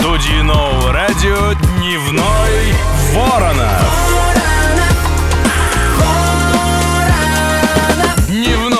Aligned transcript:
студии 0.00 0.40
нового 0.40 0.92
радио 0.94 1.52
«Дневной 1.76 2.72
Воронов». 3.12 3.82
Дневной 8.26 8.78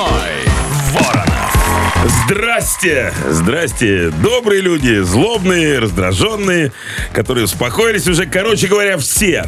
Воронов. 0.95 2.11
Здрасте! 2.25 3.12
Здрасте! 3.29 4.11
Добрые 4.22 4.62
люди, 4.62 5.01
злобные, 5.03 5.79
раздраженные, 5.79 6.72
которые 7.13 7.45
успокоились 7.45 8.09
уже, 8.09 8.25
короче 8.25 8.67
говоря, 8.67 8.97
все. 8.97 9.45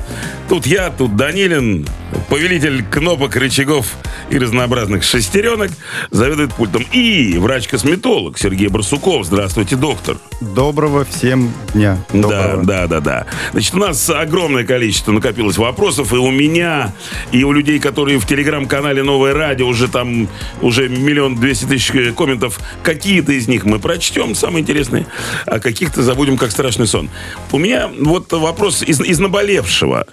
Тут 0.50 0.66
я, 0.66 0.90
тут 0.90 1.16
Данилин, 1.16 1.88
повелитель 2.32 2.82
кнопок, 2.82 3.36
рычагов 3.36 3.94
и 4.30 4.38
разнообразных 4.38 5.02
шестеренок, 5.02 5.70
заведует 6.10 6.54
пультом. 6.54 6.82
И 6.90 7.36
врач-косметолог 7.36 8.38
Сергей 8.38 8.68
Барсуков. 8.68 9.26
Здравствуйте, 9.26 9.76
доктор. 9.76 10.16
Доброго 10.40 11.04
всем 11.04 11.52
дня. 11.74 12.02
Да, 12.10 12.22
Доброго. 12.22 12.64
да, 12.64 12.86
да, 12.86 13.00
да. 13.00 13.26
Значит, 13.52 13.74
у 13.74 13.78
нас 13.80 14.08
огромное 14.08 14.64
количество 14.64 15.12
накопилось 15.12 15.58
вопросов, 15.58 16.14
и 16.14 16.16
у 16.16 16.30
меня, 16.30 16.94
и 17.32 17.44
у 17.44 17.52
людей, 17.52 17.78
которые 17.78 18.18
в 18.18 18.26
телеграм-канале 18.26 19.02
«Новое 19.02 19.34
радио», 19.34 19.68
уже 19.68 19.88
там, 19.88 20.26
уже 20.62 20.88
миллион 20.88 21.36
двести 21.36 21.66
тысяч 21.66 21.92
комментов, 22.16 22.60
какие-то 22.82 23.32
из 23.32 23.46
них 23.46 23.66
мы 23.66 23.78
прочтем, 23.78 24.34
самые 24.34 24.62
интересные, 24.62 25.06
а 25.44 25.60
каких-то 25.60 26.02
забудем, 26.02 26.38
как 26.38 26.50
страшный 26.50 26.86
сон. 26.86 27.10
У 27.50 27.58
меня 27.58 27.90
вот 28.00 28.32
вопрос 28.32 28.82
из, 28.82 29.02
из 29.02 29.18
наболевшего. 29.18 30.06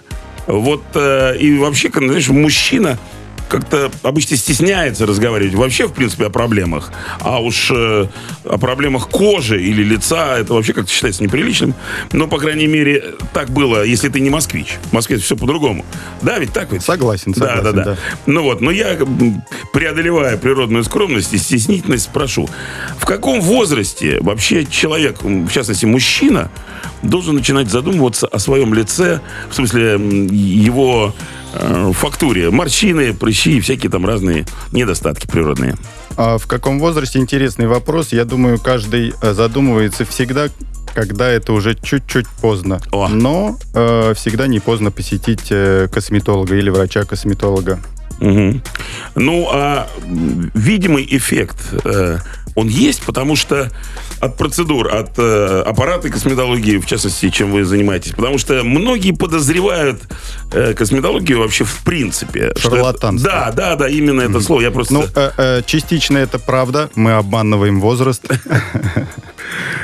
Вот, 0.52 0.82
э, 0.94 1.36
и 1.38 1.56
вообще, 1.56 1.90
знаешь, 1.94 2.28
мужчина 2.28 2.98
как-то 3.50 3.90
обычно 4.02 4.36
стесняется 4.36 5.06
разговаривать 5.06 5.54
вообще, 5.54 5.88
в 5.88 5.92
принципе, 5.92 6.26
о 6.26 6.30
проблемах. 6.30 6.92
А 7.18 7.40
уж 7.42 7.70
э, 7.72 8.06
о 8.44 8.58
проблемах 8.58 9.08
кожи 9.08 9.60
или 9.60 9.82
лица, 9.82 10.38
это 10.38 10.54
вообще 10.54 10.72
как-то 10.72 10.90
считается 10.90 11.22
неприличным. 11.22 11.74
Но, 12.12 12.28
по 12.28 12.38
крайней 12.38 12.68
мере, 12.68 13.14
так 13.34 13.50
было, 13.50 13.82
если 13.82 14.08
ты 14.08 14.20
не 14.20 14.30
москвич. 14.30 14.78
В 14.90 14.92
Москве 14.92 15.18
все 15.18 15.36
по-другому. 15.36 15.84
Да, 16.22 16.38
ведь 16.38 16.52
так 16.52 16.72
ведь? 16.72 16.82
Согласен, 16.82 17.32
Да, 17.32 17.56
согласен, 17.56 17.64
да, 17.64 17.72
да, 17.72 17.84
да. 17.84 17.96
Ну 18.26 18.42
вот, 18.44 18.60
но 18.60 18.70
я, 18.70 18.92
м, 18.92 19.42
преодолевая 19.72 20.36
природную 20.36 20.84
скромность 20.84 21.32
и 21.32 21.38
стеснительность, 21.38 22.04
спрошу, 22.04 22.48
в 22.98 23.04
каком 23.04 23.40
возрасте 23.40 24.18
вообще 24.20 24.64
человек, 24.64 25.22
в 25.22 25.50
частности 25.50 25.86
мужчина, 25.86 26.50
должен 27.02 27.34
начинать 27.34 27.68
задумываться 27.68 28.28
о 28.28 28.38
своем 28.38 28.74
лице, 28.74 29.20
в 29.50 29.54
смысле 29.54 29.94
его 29.94 31.14
э, 31.52 31.92
фактуре, 31.94 32.50
морщины, 32.50 33.14
прыщи 33.14 33.58
и 33.58 33.60
всякие 33.60 33.90
там 33.90 34.06
разные 34.06 34.46
недостатки 34.72 35.26
природные. 35.26 35.76
А 36.16 36.38
в 36.38 36.46
каком 36.46 36.78
возрасте 36.78 37.18
интересный 37.18 37.66
вопрос. 37.66 38.12
Я 38.12 38.24
думаю, 38.24 38.58
каждый 38.58 39.14
э, 39.22 39.32
задумывается 39.32 40.04
всегда, 40.04 40.48
когда 40.94 41.28
это 41.28 41.52
уже 41.52 41.74
чуть-чуть 41.74 42.28
поздно. 42.28 42.80
О. 42.92 43.08
Но 43.08 43.56
э, 43.74 44.14
всегда 44.14 44.46
не 44.46 44.60
поздно 44.60 44.90
посетить 44.90 45.46
э, 45.50 45.88
косметолога 45.92 46.56
или 46.56 46.70
врача-косметолога. 46.70 47.80
Мгм. 48.20 48.62
Ну, 49.14 49.48
а 49.50 49.88
видимый 50.54 51.06
эффект, 51.10 51.56
э, 51.84 52.18
он 52.54 52.68
есть, 52.68 53.02
потому 53.02 53.36
что 53.36 53.70
от 54.20 54.36
процедур, 54.36 54.88
от 54.92 55.18
э, 55.18 55.62
аппарата 55.66 56.10
косметологии, 56.10 56.78
в 56.78 56.86
частности, 56.86 57.30
чем 57.30 57.52
вы 57.52 57.64
занимаетесь, 57.64 58.12
потому 58.12 58.38
что 58.38 58.62
многие 58.64 59.12
подозревают 59.12 60.00
э, 60.52 60.74
косметологию 60.74 61.38
вообще 61.38 61.64
в 61.64 61.82
принципе. 61.84 62.40
это- 62.40 62.60
Шарлатанство. 62.60 63.30
Да, 63.30 63.52
да, 63.52 63.76
да, 63.76 63.88
именно 63.88 64.20
это 64.22 64.40
слово. 64.40 64.60
Я 64.62 64.70
просто... 64.70 64.94
Ну, 64.94 65.04
э, 65.14 65.30
э, 65.36 65.62
частично 65.64 66.18
это 66.18 66.38
правда. 66.38 66.90
Мы 66.94 67.12
обманываем 67.12 67.80
возраст. 67.80 68.24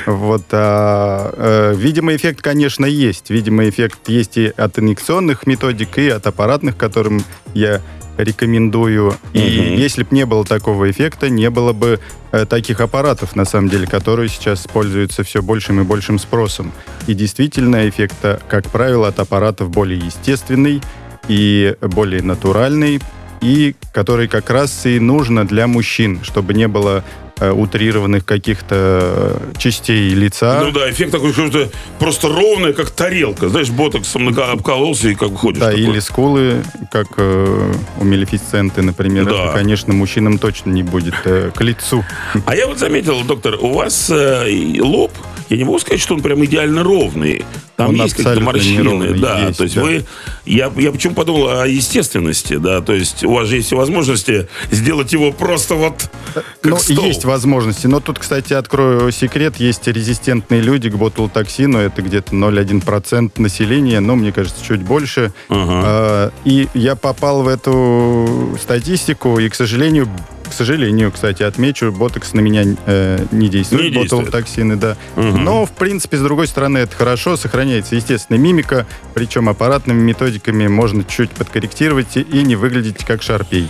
Вот, 0.05 0.43
а, 0.51 1.33
э, 1.35 1.75
видимый 1.75 2.15
эффект, 2.15 2.41
конечно, 2.41 2.85
есть. 2.85 3.29
Видимый 3.29 3.69
эффект 3.69 4.07
есть 4.07 4.37
и 4.37 4.47
от 4.47 4.79
инъекционных 4.79 5.45
методик, 5.45 5.97
и 5.97 6.07
от 6.07 6.25
аппаратных, 6.25 6.77
которым 6.77 7.23
я 7.53 7.81
рекомендую. 8.17 9.15
И 9.33 9.39
Мгм. 9.39 9.75
если 9.75 10.03
бы 10.03 10.09
не 10.15 10.25
было 10.25 10.45
такого 10.45 10.89
эффекта, 10.89 11.29
не 11.29 11.49
было 11.49 11.73
бы 11.73 11.99
таких 12.45 12.79
аппаратов, 12.81 13.35
на 13.35 13.45
самом 13.45 13.69
деле, 13.69 13.87
которые 13.87 14.29
сейчас 14.29 14.67
пользуются 14.67 15.23
все 15.23 15.41
большим 15.41 15.81
и 15.81 15.83
большим 15.83 16.19
спросом. 16.19 16.71
И 17.07 17.13
действительно, 17.13 17.87
эффект, 17.87 18.17
э, 18.23 18.39
как 18.47 18.65
правило, 18.69 19.07
от 19.07 19.19
аппаратов 19.19 19.69
более 19.69 19.99
естественный 19.99 20.81
и 21.27 21.75
более 21.81 22.21
натуральный, 22.21 23.01
и 23.41 23.75
который 23.93 24.27
как 24.27 24.49
раз 24.49 24.85
и 24.85 24.99
нужно 24.99 25.47
для 25.47 25.67
мужчин, 25.67 26.19
чтобы 26.23 26.53
не 26.53 26.67
было 26.67 27.03
э, 27.39 27.51
утрированных 27.51 28.25
каких-то 28.25 28.75
э, 28.75 29.57
частей 29.57 30.09
лица. 30.09 30.61
Ну 30.63 30.71
да, 30.71 30.89
эффект 30.89 31.11
такой, 31.11 31.33
что 31.33 31.69
просто 31.99 32.29
ровная, 32.29 32.73
как 32.73 32.89
тарелка. 32.89 33.49
Знаешь, 33.49 33.69
ботоксом 33.69 34.27
обкололся 34.29 35.09
и 35.09 35.15
как 35.15 35.35
ходишь. 35.35 35.59
Да, 35.59 35.67
такой. 35.67 35.83
или 35.83 35.99
скулы, 35.99 36.63
как 36.91 37.07
э, 37.17 37.73
у 37.99 38.03
Мелефисценты, 38.03 38.81
например. 38.81 39.25
Да. 39.25 39.31
Это, 39.31 39.53
конечно, 39.53 39.93
мужчинам 39.93 40.37
точно 40.37 40.71
не 40.71 40.83
будет 40.83 41.15
э, 41.25 41.51
к 41.53 41.61
лицу. 41.61 42.03
А 42.45 42.55
я 42.55 42.67
вот 42.67 42.79
заметил, 42.79 43.23
доктор, 43.23 43.57
у 43.59 43.73
вас 43.73 44.09
э, 44.09 44.79
лоб, 44.79 45.11
я 45.49 45.57
не 45.57 45.63
могу 45.63 45.79
сказать, 45.79 45.99
что 46.01 46.13
он 46.15 46.21
прям 46.21 46.43
идеально 46.45 46.83
ровный. 46.83 47.45
Там 47.75 47.89
Он 47.89 47.95
есть 47.95 48.15
какие-то 48.15 48.41
морщины. 48.41 48.81
неровный, 48.81 49.19
Да, 49.19 49.39
есть, 49.47 49.57
то 49.57 49.63
есть 49.63 49.75
да. 49.75 49.81
вы... 49.83 50.05
Я, 50.45 50.71
я 50.77 50.91
почему 50.91 51.13
подумал 51.13 51.49
о 51.61 51.67
естественности, 51.67 52.55
да, 52.57 52.81
то 52.81 52.93
есть 52.93 53.23
у 53.23 53.33
вас 53.33 53.47
же 53.47 53.57
есть 53.57 53.71
возможности 53.71 54.47
сделать 54.71 55.13
его 55.13 55.31
просто 55.31 55.75
вот 55.75 56.09
как 56.33 56.45
Ну, 56.63 56.77
стол. 56.79 57.05
есть 57.05 57.25
возможности. 57.25 57.85
Но 57.87 57.99
тут, 57.99 58.17
кстати, 58.19 58.53
открою 58.53 59.11
секрет. 59.11 59.57
Есть 59.57 59.87
резистентные 59.87 60.61
люди 60.61 60.89
к 60.89 60.95
ботулотоксину. 60.95 61.77
Это 61.79 62.01
где-то 62.01 62.33
0,1% 62.33 63.31
населения, 63.41 63.99
но, 63.99 64.15
мне 64.15 64.31
кажется, 64.31 64.63
чуть 64.65 64.81
больше. 64.81 65.31
Ага. 65.49 65.81
А, 65.85 66.31
И 66.45 66.67
я 66.73 66.95
попал 66.95 67.43
в 67.43 67.47
эту 67.47 68.57
статистику, 68.61 69.37
и, 69.39 69.49
к 69.49 69.55
сожалению, 69.55 70.07
сожалению, 70.57 71.11
кстати, 71.11 71.43
отмечу, 71.43 71.91
ботокс 71.91 72.33
на 72.33 72.39
меня 72.41 72.63
э, 72.85 73.25
не 73.31 73.47
действует, 73.49 73.83
Не 73.83 73.89
действует. 73.91 74.25
ботулотоксины, 74.25 74.75
да. 74.75 74.97
Мгм. 75.15 75.43
Но, 75.43 75.65
в 75.65 75.71
принципе, 75.71 76.17
с 76.17 76.21
другой 76.21 76.47
стороны, 76.47 76.79
это 76.79 76.95
хорошо, 76.95 77.37
сохраняется 77.37 77.95
естественная 77.95 78.39
мимика, 78.41 78.85
причем 79.13 79.49
аппаратными 79.49 80.01
методиками 80.01 80.67
можно 80.67 81.03
чуть 81.03 81.31
подкорректировать 81.31 82.17
и- 82.17 82.21
и 82.21 82.43
не 82.43 82.55
выглядеть 82.55 83.05
как 83.05 83.21
шарпей. 83.21 83.69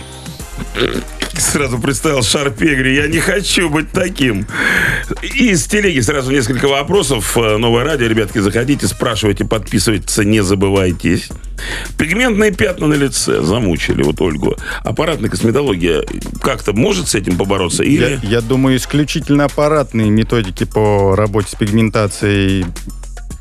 Сразу 1.34 1.78
представил 1.78 2.22
Шарпе, 2.24 2.74
говорю, 2.74 2.92
я 2.92 3.06
не 3.06 3.20
хочу 3.20 3.70
быть 3.70 3.92
таким. 3.92 4.44
Из 5.22 5.64
телеги 5.66 6.00
сразу 6.00 6.32
несколько 6.32 6.66
вопросов. 6.66 7.36
Э, 7.36 7.56
Новое 7.58 7.84
радио, 7.84 8.06
ребятки, 8.08 8.38
заходите, 8.38 8.86
спрашивайте, 8.88 9.44
подписывайтесь, 9.44 10.16
не 10.18 10.42
забывайтесь. 10.42 11.28
Пигментные 11.96 12.52
пятна 12.52 12.86
на 12.86 12.94
лице 12.94 13.42
замучили 13.42 14.02
вот 14.02 14.20
Ольгу. 14.20 14.56
Аппаратная 14.84 15.30
косметология 15.30 16.04
как-то 16.40 16.72
может 16.72 17.08
с 17.08 17.14
этим 17.14 17.36
побороться? 17.36 17.82
Или... 17.82 18.20
Я, 18.22 18.28
я 18.28 18.40
думаю, 18.40 18.76
исключительно 18.76 19.44
аппаратные 19.44 20.10
методики 20.10 20.64
по 20.64 21.14
работе 21.16 21.50
с 21.50 21.54
пигментацией 21.54 22.64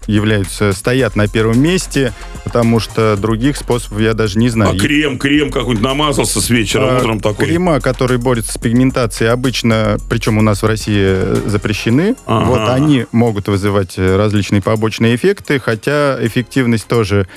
являются, 0.08 0.72
стоят 0.72 1.16
на 1.16 1.28
первом 1.28 1.60
месте, 1.62 2.14
потому 2.44 2.80
что 2.80 3.16
других 3.18 3.58
способов 3.58 4.00
я 4.00 4.14
даже 4.14 4.40
не 4.40 4.50
знаю. 4.50 4.76
А 4.76 4.80
крем, 4.80 5.20
крем 5.20 5.52
какой-нибудь 5.52 5.84
намазался 5.84 6.42
с 6.42 6.50
вечера, 6.50 6.96
А, 6.96 6.98
утром 6.98 7.20
такой. 7.20 7.46
Крема, 7.46 7.80
которые 7.82 8.18
борются 8.18 8.54
с 8.54 8.58
пигментацией, 8.58 9.30
обычно, 9.30 9.98
причем 10.10 10.38
у 10.38 10.42
нас 10.42 10.64
в 10.64 10.66
России 10.66 10.96
э, 10.98 11.42
запрещены. 11.46 12.16
Ага. 12.26 12.46
Вот 12.46 12.70
они 12.70 13.06
могут 13.12 13.48
вызывать 13.48 13.98
э, 13.98 14.16
различные 14.16 14.62
побочные 14.62 15.16
эффекты, 15.16 15.60
хотя 15.60 16.18
эффективность 16.22 16.88
тоже 16.88 17.28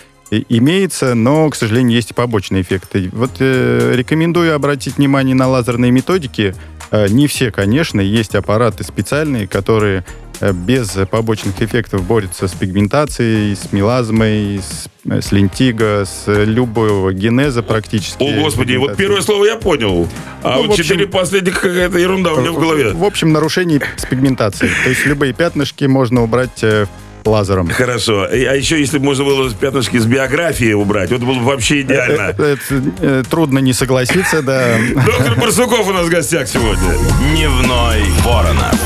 имеется, 0.48 1.14
но, 1.14 1.48
к 1.50 1.56
сожалению, 1.56 1.96
есть 1.96 2.10
и 2.10 2.14
побочные 2.14 2.62
эффекты. 2.62 3.10
Вот 3.12 3.32
э, 3.40 3.92
рекомендую 3.96 4.54
обратить 4.54 4.96
внимание 4.96 5.34
на 5.34 5.48
лазерные 5.48 5.90
методики. 5.90 6.54
Э, 6.90 7.06
не 7.08 7.26
все, 7.26 7.50
конечно, 7.50 8.00
есть 8.00 8.34
аппараты 8.34 8.84
специальные, 8.84 9.46
которые 9.48 10.04
э, 10.40 10.52
без 10.52 10.96
побочных 11.10 11.60
эффектов 11.62 12.04
борются 12.06 12.48
с 12.48 12.52
пигментацией, 12.52 13.54
с 13.56 13.72
мелазмой, 13.72 14.58
с, 14.60 14.86
э, 15.08 15.20
с 15.20 15.32
лентиго, 15.32 16.04
с 16.04 16.24
любого 16.26 17.12
генеза 17.12 17.62
практически. 17.62 18.22
О, 18.22 18.42
господи, 18.42 18.76
вот 18.76 18.96
первое 18.96 19.22
слово 19.22 19.44
я 19.46 19.56
понял. 19.56 20.08
А 20.42 20.56
Ну, 20.56 20.62
вот 20.62 20.66
в 20.68 20.70
общем- 20.72 20.84
четыре 20.84 21.06
последних 21.06 21.60
какая-то 21.60 21.98
ерунда 21.98 22.32
у 22.34 22.40
меня 22.40 22.52
в 22.52 22.58
голове. 22.58 22.92
В 22.92 23.04
общем, 23.04 23.32
нарушений 23.32 23.80
с 23.96 24.06
пигментацией. 24.06 24.72
То 24.84 24.90
есть 24.90 25.04
любые 25.06 25.32
пятнышки 25.32 25.84
можно 25.84 26.22
убрать 26.22 26.62
э, 26.62 26.86
лазером. 27.24 27.68
Хорошо. 27.68 28.26
А 28.30 28.34
еще, 28.34 28.78
если 28.78 28.98
бы 28.98 29.04
можно 29.04 29.24
было 29.24 29.52
пятнышки 29.52 29.98
с 29.98 30.06
биографии 30.06 30.72
убрать, 30.72 31.10
вот 31.10 31.20
было 31.20 31.34
бы 31.34 31.44
вообще 31.44 31.82
идеально. 31.82 32.34
Э, 32.38 32.56
это, 32.56 32.82
э, 33.00 33.22
трудно 33.28 33.58
не 33.58 33.72
согласиться, 33.72 34.42
да. 34.42 34.76
Доктор 35.06 35.36
Барсуков 35.36 35.86
у 35.88 35.92
нас 35.92 36.06
в 36.06 36.10
гостях 36.10 36.48
сегодня. 36.48 36.94
Дневной 37.32 38.02
Воронов. 38.24 38.80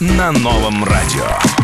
На 0.00 0.32
новом 0.32 0.84
радио. 0.84 1.55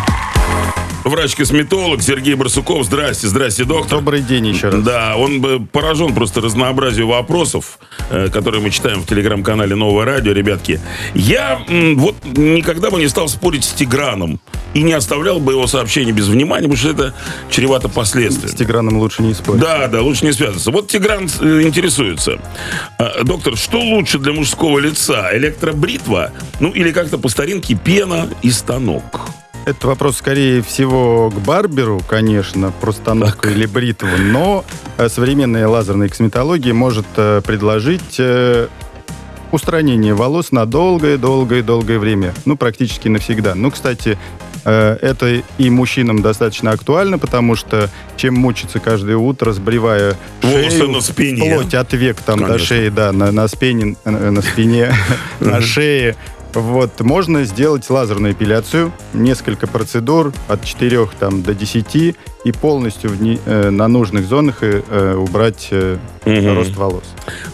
Врач-косметолог 1.04 2.02
Сергей 2.02 2.34
Барсуков. 2.34 2.84
Здрасте, 2.84 3.26
здрасте, 3.26 3.64
доктор. 3.64 3.98
Добрый 3.98 4.20
день 4.20 4.46
еще 4.46 4.68
раз. 4.68 4.82
Да, 4.82 5.16
он 5.16 5.40
бы 5.40 5.60
поражен 5.60 6.14
просто 6.14 6.40
разнообразию 6.40 7.08
вопросов, 7.08 7.78
э, 8.10 8.28
которые 8.28 8.62
мы 8.62 8.70
читаем 8.70 9.00
в 9.00 9.06
телеграм-канале 9.06 9.74
Новое 9.74 10.04
радио, 10.04 10.32
ребятки. 10.32 10.80
Я 11.14 11.60
вот 11.68 12.16
никогда 12.36 12.90
бы 12.90 12.98
не 13.00 13.08
стал 13.08 13.28
спорить 13.28 13.64
с 13.64 13.72
Тиграном 13.72 14.40
и 14.74 14.82
не 14.82 14.92
оставлял 14.92 15.40
бы 15.40 15.52
его 15.52 15.66
сообщение 15.66 16.14
без 16.14 16.28
внимания, 16.28 16.68
потому 16.68 16.76
что 16.76 16.90
это 16.90 17.14
чревато 17.50 17.88
С 17.88 17.92
последствиями. 17.92 18.56
Тиграном 18.56 18.98
лучше 18.98 19.22
не 19.22 19.34
спорить. 19.34 19.60
Да, 19.60 19.88
да, 19.88 20.02
лучше 20.02 20.24
не 20.24 20.32
связываться. 20.32 20.70
Вот 20.70 20.88
Тигран 20.88 21.28
э, 21.40 21.62
интересуется. 21.62 22.38
А, 22.98 23.24
Доктор, 23.24 23.56
что 23.56 23.80
лучше 23.80 24.18
для 24.18 24.32
мужского 24.32 24.78
лица? 24.78 25.30
Электробритва? 25.36 26.30
Ну, 26.60 26.70
или 26.70 26.92
как-то 26.92 27.18
по 27.18 27.28
старинке 27.28 27.74
пена 27.74 28.28
и 28.42 28.50
станок? 28.50 29.02
Это 29.64 29.86
вопрос, 29.86 30.16
скорее 30.16 30.60
всего, 30.60 31.30
к 31.30 31.34
барберу, 31.34 32.02
конечно, 32.08 32.72
про 32.80 32.90
станок 32.90 33.46
или 33.46 33.66
бритву, 33.66 34.08
но 34.18 34.64
э, 34.98 35.08
современная 35.08 35.68
лазерная 35.68 36.08
косметология 36.08 36.74
может 36.74 37.06
э, 37.16 37.42
предложить 37.44 38.16
э, 38.18 38.66
устранение 39.52 40.14
волос 40.14 40.50
на 40.50 40.66
долгое-долгое-долгое 40.66 42.00
время. 42.00 42.34
Ну, 42.44 42.56
практически 42.56 43.06
навсегда. 43.06 43.54
Ну, 43.54 43.70
кстати, 43.70 44.18
это 44.64 45.42
и 45.58 45.70
мужчинам 45.70 46.22
достаточно 46.22 46.70
актуально, 46.70 47.18
потому 47.18 47.56
что 47.56 47.90
чем 48.16 48.34
мучиться 48.34 48.78
каждое 48.78 49.16
утро, 49.16 49.50
сбривая 49.52 50.16
Волосы 50.40 50.70
шею, 50.70 50.90
на 50.90 51.00
спине. 51.00 51.52
вплоть 51.52 51.74
от 51.74 51.92
век 51.94 52.18
там 52.24 52.38
до 52.38 52.46
Конечно. 52.46 52.66
шеи, 52.66 52.88
да, 52.88 53.10
на, 53.10 53.32
на 53.32 53.48
спине, 53.48 53.96
на 54.04 54.40
спине, 54.40 54.94
на 55.40 55.60
шее, 55.60 56.16
вот, 56.54 57.00
можно 57.00 57.44
сделать 57.44 57.88
лазерную 57.90 58.32
эпиляцию, 58.32 58.92
несколько 59.14 59.66
процедур, 59.66 60.32
от 60.48 60.64
4 60.64 61.08
там, 61.18 61.42
до 61.42 61.54
10, 61.54 62.16
и 62.44 62.52
полностью 62.52 63.10
в 63.10 63.22
не- 63.22 63.38
э, 63.46 63.70
на 63.70 63.86
нужных 63.88 64.26
зонах 64.26 64.56
э, 64.62 64.82
э, 64.88 65.14
убрать 65.14 65.68
э, 65.70 65.96
Мгм. 66.24 66.54
рост 66.56 66.76
волос. 66.76 67.04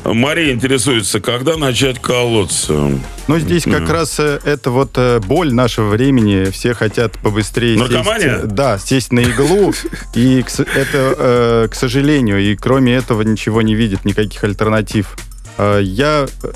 Мария 0.05 0.53
интересуется, 0.53 1.21
когда 1.21 1.56
начать 1.56 1.99
колоться? 2.00 2.91
Но 3.29 3.39
здесь 3.39 3.65
как 3.65 3.89
раз 3.91 4.19
э, 4.19 4.41
это 4.45 4.71
вот 4.71 4.93
э, 4.97 5.21
боль 5.21 5.53
нашего 5.53 5.89
времени. 5.91 6.50
Все 6.50 6.73
хотят 6.75 7.12
побыстрее 7.19 7.79
Наркомания? 7.79 8.41
сесть, 8.41 8.49
да, 8.55 8.79
сесть 8.79 9.12
на 9.12 9.21
иглу. 9.21 9.73
И 10.15 10.43
это, 10.56 11.15
э, 11.19 11.69
к 11.71 11.75
сожалению, 11.75 12.39
и 12.41 12.56
кроме 12.56 12.95
этого 12.95 13.23
ничего 13.23 13.61
не 13.62 13.75
видят, 13.75 14.05
никаких 14.06 14.43
альтернатив. 14.45 15.17
Э, 15.59 15.81
Я 15.83 16.27
э, 16.43 16.50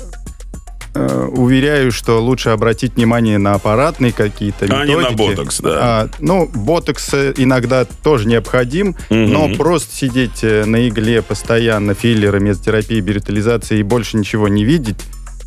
уверяю, 0.95 1.91
что 1.91 2.21
лучше 2.21 2.49
обратить 2.49 2.95
внимание 2.95 3.37
на 3.37 3.53
аппаратные 3.55 4.11
какие-то 4.13 4.65
А 4.65 4.85
не 4.85 4.95
на 4.95 5.01
методики. 5.09 5.17
ботокс, 5.35 5.59
да. 5.61 5.69
А, 5.81 6.09
ну, 6.19 6.49
ботокс 6.53 7.13
э, 7.13 7.33
иногда 7.37 7.85
тоже 7.85 8.27
необходим, 8.27 8.95
Мгм. 9.09 9.31
но 9.31 9.49
просто 9.55 9.95
сидеть 9.95 10.43
э, 10.43 10.65
на 10.65 10.87
игле 10.87 11.21
постоянно, 11.21 11.93
филлеры, 11.95 12.39
мезотерапия, 12.39 13.01
биоритализация 13.01 13.79
и 13.79 13.83
больше 13.83 14.17
ничего 14.17 14.47
не 14.47 14.63
видеть, 14.63 14.97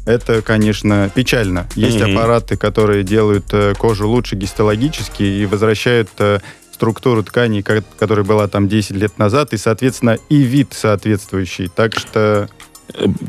это, 0.04 0.42
конечно, 0.42 1.10
печально. 1.14 1.66
Есть 1.74 2.00
Мгм. 2.00 2.16
аппараты, 2.18 2.56
которые 2.56 3.02
делают 3.04 3.46
э, 3.52 3.74
кожу 3.78 4.08
лучше 4.08 4.36
гистологически 4.36 5.22
и 5.22 5.46
возвращают 5.46 6.08
э, 6.18 6.38
структуру 6.72 7.22
тканей, 7.22 7.62
ко- 7.62 7.82
которая 7.98 8.24
была 8.24 8.48
там 8.48 8.68
10 8.68 8.96
лет 8.96 9.18
назад, 9.18 9.52
и, 9.52 9.56
соответственно, 9.56 10.18
и 10.28 10.36
вид 10.42 10.68
соответствующий. 10.72 11.68
Так 11.74 11.98
что 11.98 12.48
Э, 12.50 12.65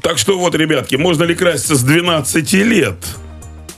Так 0.01 0.17
что 0.17 0.37
вот, 0.37 0.55
ребятки, 0.55 0.95
можно 0.95 1.23
ли 1.23 1.35
краситься 1.35 1.75
с 1.75 1.83
12 1.83 2.53
лет? 2.53 2.95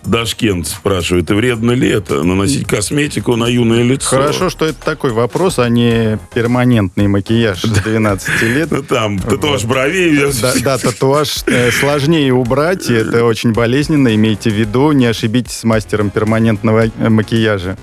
Дашкент 0.06 0.66
спрашивает, 0.66 1.30
и 1.30 1.34
вредно 1.34 1.72
ли 1.72 1.88
это, 1.90 2.24
наносить 2.24 2.66
косметику 2.66 3.36
на 3.36 3.46
юное 3.46 3.84
лицо? 3.84 4.08
хорошо, 4.10 4.50
что 4.50 4.66
это 4.66 4.81
такой 4.81 5.12
вопрос, 5.12 5.60
а 5.60 5.68
не 5.70 6.18
перманентный 6.34 7.08
макияж 7.08 7.62
с 7.62 7.68
12 7.84 8.42
лет. 8.44 8.72
Ну, 8.72 8.81
там, 8.81 9.20
татуаж 9.20 9.66
бровей. 9.66 10.31
Да, 10.42 10.54
да, 10.64 10.78
татуаж 10.78 11.44
э, 11.48 11.70
сложнее 11.72 12.34
убрать, 12.34 12.90
это 12.90 13.26
очень 13.26 13.52
болезненно. 13.52 14.16
Имейте 14.16 14.50
в 14.50 14.54
виду, 14.54 14.94
не 14.94 15.06
ошибитесь 15.06 15.58
с 15.58 15.64
мастером 15.64 16.10
перманентного 16.10 16.86
э, 16.88 17.10
макияжа. 17.10 17.78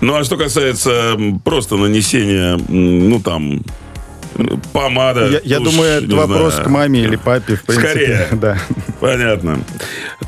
Ну, 0.00 0.14
а 0.14 0.24
что 0.24 0.36
касается 0.36 1.18
просто 1.42 1.76
нанесения, 1.76 2.58
ну, 2.68 3.20
там, 3.20 3.62
помада. 4.72 5.28
Я, 5.28 5.40
я 5.44 5.60
думаю, 5.60 6.04
это 6.04 6.16
вопрос 6.16 6.54
знаю. 6.54 6.68
к 6.68 6.70
маме 6.70 7.00
или 7.00 7.16
папе, 7.16 7.56
в 7.56 7.64
принципе. 7.64 7.88
Скорее. 7.88 8.28
Да. 8.40 8.58
Понятно. 9.00 9.60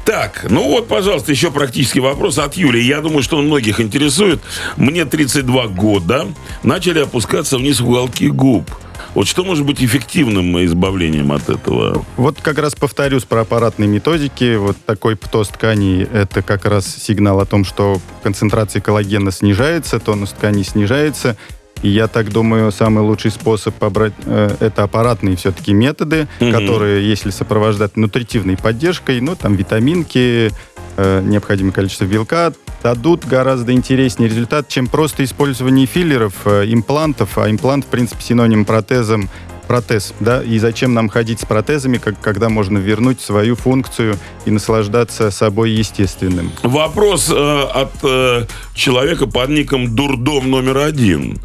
Так, 0.04 0.46
ну 0.50 0.68
вот, 0.68 0.88
пожалуйста, 0.88 1.30
еще 1.30 1.50
практический 1.50 2.00
вопрос 2.00 2.38
от 2.38 2.54
Юли. 2.54 2.82
Я 2.82 3.00
думаю, 3.00 3.22
что 3.22 3.38
он 3.38 3.46
многих 3.46 3.80
интересует. 3.80 4.40
Мне 4.76 5.04
32 5.04 5.68
года. 5.68 6.26
Начали 6.62 7.00
опускаться 7.00 7.56
вниз 7.58 7.80
уголки 7.80 8.28
губ. 8.28 8.70
Вот 9.14 9.28
что 9.28 9.44
может 9.44 9.66
быть 9.66 9.82
эффективным 9.82 10.64
избавлением 10.64 11.32
от 11.32 11.48
этого? 11.50 12.04
Вот 12.16 12.40
как 12.40 12.58
раз 12.58 12.74
повторюсь 12.74 13.24
про 13.24 13.42
аппаратные 13.42 13.86
методики. 13.86 14.56
Вот 14.56 14.76
такой 14.86 15.16
птоз 15.16 15.48
тканей– 15.48 16.02
это 16.12 16.40
как 16.42 16.64
раз 16.64 16.86
сигнал 16.86 17.40
о 17.40 17.44
том, 17.44 17.64
что 17.64 18.00
концентрация 18.22 18.80
коллагена 18.80 19.30
снижается, 19.30 20.00
тонус 20.00 20.30
тканей 20.30 20.64
снижается. 20.64 21.36
И 21.82 21.88
я 21.88 22.06
так 22.08 22.30
думаю, 22.30 22.70
самый 22.72 23.02
лучший 23.02 23.30
способ 23.30 23.74
побрать 23.74 24.12
э, 24.24 24.54
это 24.60 24.84
аппаратные 24.84 25.36
все-таки 25.36 25.72
методы, 25.72 26.28
Мгм. 26.40 26.52
которые, 26.52 27.08
если 27.08 27.30
сопровождать 27.30 27.96
нутритивной 27.96 28.56
поддержкой, 28.56 29.20
ну, 29.20 29.34
там, 29.36 29.56
витаминки, 29.56 30.52
э, 30.96 31.22
необходимое 31.24 31.72
количество 31.72 32.04
белка, 32.04 32.52
дадут 32.82 33.24
гораздо 33.26 33.72
интереснее 33.72 34.28
результат, 34.28 34.68
чем 34.68 34.86
просто 34.86 35.24
использование 35.24 35.86
филлеров, 35.86 36.34
э, 36.44 36.64
имплантов. 36.68 37.38
А 37.38 37.50
имплант, 37.50 37.84
в 37.84 37.88
принципе, 37.88 38.22
синоним 38.22 38.64
протезом 38.64 39.28
протез, 39.66 40.12
да, 40.20 40.42
и 40.42 40.58
зачем 40.58 40.92
нам 40.92 41.08
ходить 41.08 41.40
с 41.40 41.46
протезами, 41.46 41.96
как, 41.96 42.20
когда 42.20 42.48
можно 42.48 42.78
вернуть 42.78 43.20
свою 43.20 43.56
функцию 43.56 44.18
и 44.44 44.50
наслаждаться 44.50 45.30
собой 45.30 45.70
естественным. 45.70 46.50
Вопрос 46.62 47.30
э, 47.30 47.34
от 47.34 47.92
э, 48.02 48.46
человека 48.74 49.26
под 49.26 49.48
ником 49.48 49.94
Дурдом 49.94 50.50
номер 50.50 50.78
один. 50.78 51.38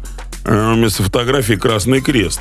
Э, 0.44 0.74
вместо 0.74 1.02
фотографии 1.02 1.54
Красный 1.54 2.00
Крест. 2.00 2.40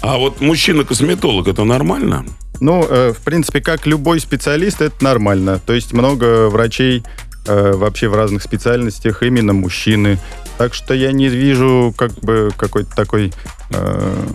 А 0.00 0.16
вот 0.16 0.40
мужчина-косметолог, 0.40 1.48
это 1.48 1.64
нормально? 1.64 2.24
Ну, 2.60 2.84
э, 2.88 3.12
в 3.12 3.22
принципе, 3.22 3.60
как 3.60 3.86
любой 3.86 4.20
специалист, 4.20 4.80
это 4.80 5.02
нормально. 5.02 5.60
То 5.64 5.72
есть 5.72 5.92
много 5.92 6.48
врачей 6.48 7.02
э, 7.46 7.72
вообще 7.72 8.08
в 8.08 8.14
разных 8.14 8.42
специальностях 8.42 9.22
именно 9.22 9.52
мужчины. 9.52 10.18
Так 10.58 10.74
что 10.74 10.94
я 10.94 11.12
не 11.12 11.28
вижу 11.28 11.94
как 11.96 12.12
бы 12.20 12.50
какой-то 12.56 12.94
такой... 12.94 13.32
э, 13.70 14.26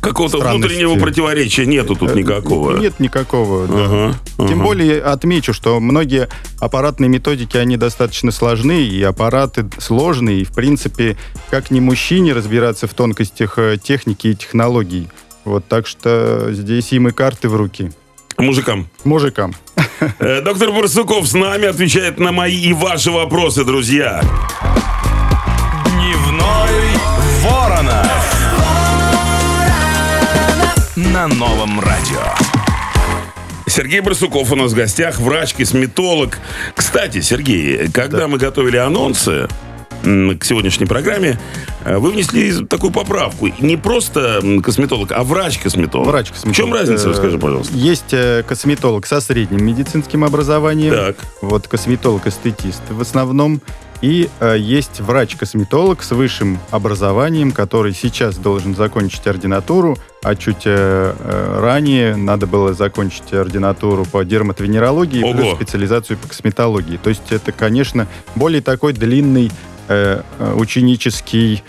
Какого-то 0.00 0.38
внутреннего 0.38 0.96
противоречия 0.96 1.66
нету 1.66 1.94
тут 1.94 2.10
э, 2.10 2.14
никакого. 2.14 2.78
Нет 2.78 3.00
никакого, 3.00 3.66
да. 3.66 3.84
Ага, 3.84 4.14
Тем 4.48 4.58
ага. 4.58 4.64
более 4.64 5.00
отмечу, 5.00 5.52
что 5.52 5.78
многие 5.80 6.28
аппаратные 6.58 7.08
методики, 7.08 7.56
они 7.56 7.76
достаточно 7.76 8.30
сложны, 8.32 8.82
и 8.82 9.02
аппараты 9.02 9.68
сложные, 9.78 10.40
и, 10.40 10.44
в 10.44 10.52
принципе, 10.52 11.16
как 11.50 11.70
ни 11.70 11.80
мужчине 11.80 12.32
разбираться 12.32 12.86
в 12.86 12.94
тонкостях 12.94 13.58
э, 13.58 13.76
техники 13.82 14.28
и 14.28 14.34
технологий. 14.34 15.08
Вот, 15.44 15.66
так 15.66 15.86
что 15.86 16.48
здесь 16.52 16.92
им 16.92 17.08
и 17.08 17.12
карты 17.12 17.48
в 17.48 17.56
руки. 17.56 17.92
Мужикам. 18.38 18.88
Мужикам. 19.04 19.54
Э, 20.18 20.40
Доктор 20.40 20.72
Барсуков 20.72 21.26
с 21.26 21.34
нами 21.34 21.66
отвечает 21.66 22.18
на 22.18 22.32
мои 22.32 22.56
и 22.58 22.72
ваши 22.72 23.10
вопросы, 23.10 23.64
друзья. 23.64 24.22
На 31.12 31.26
новом 31.26 31.80
радио. 31.80 32.20
Сергей 33.66 34.00
Барсуков 34.00 34.52
у 34.52 34.56
нас 34.56 34.72
в 34.72 34.76
гостях, 34.76 35.18
врач-косметолог. 35.18 36.38
Кстати, 36.76 37.20
Сергей, 37.20 37.90
когда 37.90 38.28
мы 38.28 38.38
готовили 38.38 38.76
анонсы 38.76 39.48
к 40.02 40.44
сегодняшней 40.44 40.86
программе, 40.86 41.40
э, 41.84 41.98
вы 41.98 42.12
внесли 42.12 42.64
такую 42.64 42.92
поправку. 42.92 43.48
Не 43.58 43.76
просто 43.76 44.40
косметолог, 44.62 45.10
а 45.10 45.24
врач-косметолог. 45.24 46.06
Врач-косметолог. 46.06 46.54
В 46.54 46.56
чем 46.56 46.72
разница, 46.72 47.08
Э, 47.08 47.10
расскажи, 47.10 47.38
пожалуйста. 47.38 47.76
Есть 47.76 48.12
э, 48.12 48.44
косметолог 48.46 49.04
со 49.04 49.20
средним 49.20 49.64
медицинским 49.64 50.22
образованием. 50.22 50.94
Так. 50.94 51.16
Вот 51.42 51.66
косметолог-эстетист 51.66 52.82
в 52.88 53.00
основном. 53.00 53.60
И 54.00 54.30
э, 54.40 54.56
есть 54.58 55.00
врач-косметолог 55.00 56.02
с 56.02 56.12
высшим 56.12 56.58
образованием, 56.70 57.52
который 57.52 57.92
сейчас 57.94 58.36
должен 58.36 58.74
закончить 58.74 59.26
ординатуру, 59.26 59.98
а 60.22 60.34
чуть 60.34 60.62
э, 60.66 61.14
э, 61.18 61.58
ранее 61.60 62.14
надо 62.16 62.46
было 62.46 62.74
закончить 62.74 63.32
ординатуру 63.32 64.04
по 64.04 64.22
дерматовенерологии 64.24 65.22
Ого. 65.22 65.32
плюс 65.34 65.54
специализацию 65.54 66.18
по 66.18 66.28
косметологии. 66.28 66.98
То 66.98 67.08
есть 67.10 67.30
это, 67.32 67.52
конечно, 67.52 68.06
более 68.34 68.60
такой 68.60 68.92
длинный 68.92 69.50
э, 69.88 70.20
э, 70.38 70.54
ученический 70.56 71.62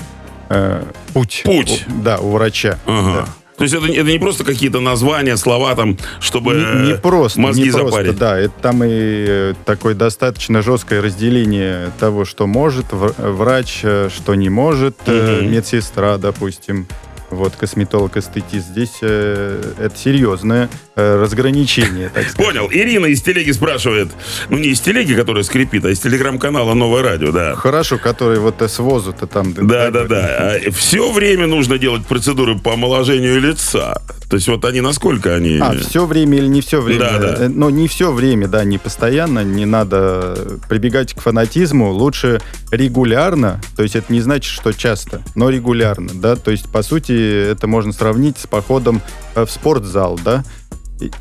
э, 0.49 0.83
путь. 1.13 1.43
Путь. 1.45 1.85
У- 1.87 2.01
да, 2.01 2.17
у 2.19 2.31
врача. 2.31 2.77
Ага. 2.85 3.21
Да. 3.21 3.25
То 3.57 3.63
есть 3.65 3.75
это, 3.75 3.85
это 3.85 4.09
не 4.11 4.17
просто 4.17 4.43
какие-то 4.43 4.79
названия, 4.79 5.37
слова 5.37 5.75
там, 5.75 5.97
чтобы 6.19 6.53
Не, 6.55 6.85
не 6.87 6.91
э, 6.93 6.97
просто, 6.97 7.39
мозги 7.39 7.65
не 7.65 7.69
просто, 7.71 7.91
запарить. 7.91 8.17
да. 8.17 8.37
Это 8.39 8.53
там 8.61 8.81
и 8.83 9.53
такое 9.65 9.93
достаточно 9.95 10.61
жесткое 10.61 11.01
разделение 11.01 11.91
того, 11.99 12.25
что 12.25 12.47
может 12.47 12.87
врач, 12.91 13.77
что 13.79 14.35
не 14.35 14.49
может, 14.49 14.97
Мгм. 15.07 15.51
медсестра, 15.51 16.17
допустим. 16.17 16.87
Вот, 17.31 17.55
косметолог, 17.55 18.17
эстетист. 18.17 18.67
Здесь 18.67 18.97
э, 19.01 19.63
это 19.79 19.97
серьезное 19.97 20.69
э, 20.95 21.15
разграничение, 21.15 22.09
так 22.09 22.29
сказать. 22.29 22.45
Понял. 22.45 22.69
Ирина 22.69 23.05
из 23.07 23.21
телеги 23.21 23.51
спрашивает. 23.51 24.09
Ну, 24.49 24.57
не 24.57 24.69
из 24.69 24.81
телеги, 24.81 25.13
которая 25.13 25.43
скрипит, 25.43 25.85
а 25.85 25.89
из 25.89 25.99
телеграм-канала 25.99 26.73
«Новое 26.73 27.01
радио», 27.01 27.31
да. 27.31 27.55
Хорошо, 27.55 27.97
который 27.97 28.39
вот 28.39 28.61
э, 28.61 28.67
с 28.67 28.79
возу-то 28.79 29.27
там... 29.27 29.53
Да, 29.53 29.91
да, 29.91 30.03
да. 30.05 30.57
Все 30.71 31.11
время 31.11 31.47
нужно 31.47 31.77
делать 31.77 32.05
процедуры 32.05 32.59
по 32.59 32.73
омоложению 32.73 33.39
лица. 33.39 34.01
То 34.31 34.35
есть 34.35 34.47
вот 34.47 34.63
они 34.63 34.79
насколько 34.79 35.35
они... 35.35 35.59
А, 35.61 35.77
все 35.77 36.05
время 36.05 36.37
или 36.37 36.47
не 36.47 36.61
все 36.61 36.79
время? 36.79 37.01
Да, 37.01 37.19
да. 37.19 37.35
Э, 37.37 37.47
Но 37.49 37.69
не 37.69 37.89
все 37.89 38.13
время, 38.13 38.47
да, 38.47 38.63
не 38.63 38.77
постоянно, 38.77 39.43
не 39.43 39.65
надо 39.65 40.57
прибегать 40.69 41.13
к 41.13 41.19
фанатизму. 41.19 41.91
Лучше 41.91 42.39
регулярно, 42.71 43.59
то 43.75 43.83
есть 43.83 43.97
это 43.97 44.13
не 44.13 44.21
значит, 44.21 44.49
что 44.49 44.71
часто, 44.71 45.21
но 45.35 45.49
регулярно, 45.49 46.11
да. 46.13 46.37
То 46.37 46.49
есть, 46.49 46.71
по 46.71 46.81
сути, 46.81 47.49
это 47.51 47.67
можно 47.67 47.91
сравнить 47.91 48.37
с 48.37 48.47
походом 48.47 49.01
э, 49.35 49.45
в 49.45 49.51
спортзал, 49.51 50.17
да, 50.23 50.45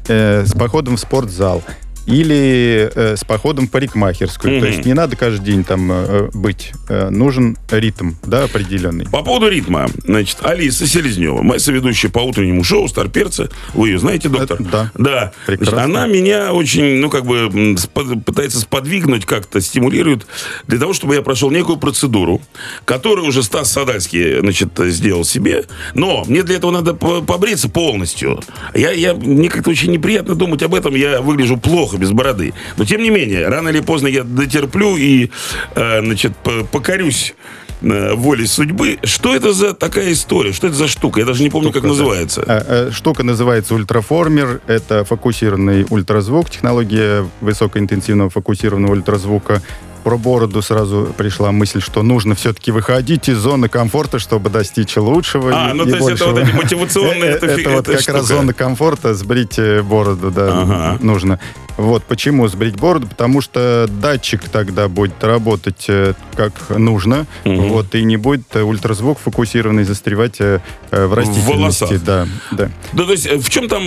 э, 0.07 0.45
с 0.47 0.53
походом 0.53 0.97
в 0.97 1.01
спортзал. 1.01 1.65
Или 2.11 2.91
э, 2.95 3.17
с 3.17 3.25
походом 3.25 3.67
в 3.69 3.71
парикмахерскую. 3.71 4.55
Мгм. 4.55 4.61
То 4.63 4.67
есть 4.69 4.85
не 4.85 4.95
надо 4.95 5.17
каждый 5.17 5.45
день 5.45 5.65
там 5.65 5.91
э, 5.93 6.29
быть. 6.35 6.73
Э, 6.89 7.09
нужен 7.11 7.57
ритм, 7.71 8.13
да, 8.25 8.45
определенный. 8.45 9.07
По 9.09 9.23
поводу 9.23 9.49
ритма, 9.49 9.87
значит, 10.05 10.39
Алиса 10.43 10.87
Селезнева, 10.87 11.43
моя 11.43 11.61
соведущая 11.61 12.11
по 12.11 12.19
утреннему 12.21 12.65
шоу 12.65 12.89
«Старперца». 12.89 13.49
Вы 13.75 13.91
ее 13.91 13.99
знаете, 13.99 14.29
доктор? 14.29 14.61
Э, 14.61 14.65
да. 14.65 14.91
Да. 14.95 15.33
Значит, 15.47 15.61
Прекрасно. 15.61 15.85
она 15.85 16.07
меня 16.07 16.53
очень, 16.53 16.97
ну, 16.97 17.11
как 17.11 17.25
бы, 17.25 17.49
спод- 17.77 18.23
пытается 18.23 18.61
сподвигнуть 18.61 19.25
как-то, 19.27 19.61
стимулирует 19.61 20.27
для 20.67 20.79
того, 20.79 20.93
чтобы 20.93 21.15
я 21.15 21.23
прошел 21.23 21.51
некую 21.51 21.79
процедуру, 21.79 22.41
которую 22.85 23.27
уже 23.29 23.43
Стас 23.43 23.71
Садальский, 23.71 24.41
значит, 24.41 24.71
сделал 24.79 25.25
себе. 25.25 25.65
Но 25.95 26.25
мне 26.27 26.43
для 26.43 26.57
этого 26.57 26.71
надо 26.73 26.95
по- 26.95 27.21
побриться 27.23 27.69
полностью. 27.69 28.41
Я, 28.75 28.91
я, 28.93 29.15
мне 29.15 29.49
как-то 29.49 29.71
очень 29.71 29.93
неприятно 29.93 30.35
думать 30.35 30.63
об 30.63 30.75
этом. 30.75 30.95
Я 30.95 31.21
выгляжу 31.21 31.57
плохо 31.57 31.97
без 32.01 32.11
бороды. 32.13 32.53
Но, 32.77 32.85
тем 32.85 33.03
не 33.03 33.11
менее, 33.11 33.49
рано 33.49 33.69
или 33.69 33.81
поздно 33.81 34.09
я 34.09 34.25
дотерплю 34.25 34.97
и, 34.97 35.31
э, 35.75 36.01
значит, 36.05 36.37
по- 36.37 36.65
покорюсь 36.65 37.35
э, 37.83 38.15
воле 38.15 38.47
судьбы. 38.47 38.99
Что 39.05 39.35
это 39.35 39.53
за 39.53 39.73
такая 39.75 40.13
история? 40.13 40.53
Что 40.53 40.67
это 40.67 40.77
за 40.77 40.89
штука? 40.89 41.21
Я 41.21 41.27
даже 41.27 41.43
не 41.43 41.51
помню, 41.51 41.71
как 41.73 41.83
Штука, 41.83 41.87
да. 41.87 41.93
называется. 42.03 42.45
Э, 42.47 42.63
э, 42.89 42.91
Штука 42.93 43.23
называется 43.23 43.75
ультраформер. 43.75 44.61
Это 44.67 45.05
фокусированный 45.05 45.87
ультразвук, 45.89 46.51
технология 46.51 47.27
высокоинтенсивного 47.41 48.31
фокусированного 48.31 48.93
ультразвука. 48.93 49.63
Про 50.05 50.17
бороду 50.17 50.63
сразу 50.63 51.13
пришла 51.17 51.53
мысль, 51.53 51.83
что 51.83 52.03
нужно 52.03 52.35
все-таки 52.35 52.71
выходить 52.73 53.29
из 53.29 53.37
зоны 53.37 53.69
комфорта, 53.69 54.19
чтобы 54.19 54.49
достичь 54.49 54.97
лучшего. 54.97 55.51
А, 55.55 55.71
и- 55.71 55.75
ну 55.75 55.85
и 55.87 55.91
то 55.91 55.97
есть 55.97 56.09
это 56.11 56.27
вот 56.31 56.39
эти 56.39 56.53
мотивационные... 56.53 57.31
Э, 57.33 57.47
это 57.47 57.71
вот 57.71 57.87
как 57.87 58.09
раз 58.09 58.27
зона 58.27 58.55
комфорта, 58.55 59.13
сбрить 59.15 59.59
бороду, 59.85 60.31
да, 60.31 60.63
Ага. 60.63 60.99
нужно. 61.03 61.39
Вот 61.81 62.05
почему 62.05 62.47
сбрить 62.49 62.77
бороду, 62.77 63.07
потому 63.07 63.41
что 63.41 63.87
датчик 63.89 64.49
тогда 64.49 64.89
будет 64.89 65.23
работать 65.25 65.87
э, 65.89 66.13
как 66.37 66.53
нужно, 66.69 67.27
Мгм. 67.45 67.69
вот, 67.69 67.95
и 67.95 68.03
не 68.05 68.19
будет 68.19 68.43
э, 68.55 68.61
ультразвук 68.63 69.19
фокусированный 69.19 69.85
застревать 69.85 70.41
э, 70.41 70.61
в 70.91 71.15
растительности. 71.15 71.51
волосах. 71.51 72.03
Да, 72.05 72.27
да. 72.53 72.71
Да, 72.93 73.05
то 73.05 73.13
есть 73.13 73.27
в 73.33 73.49
чем 73.49 73.69
там 73.69 73.83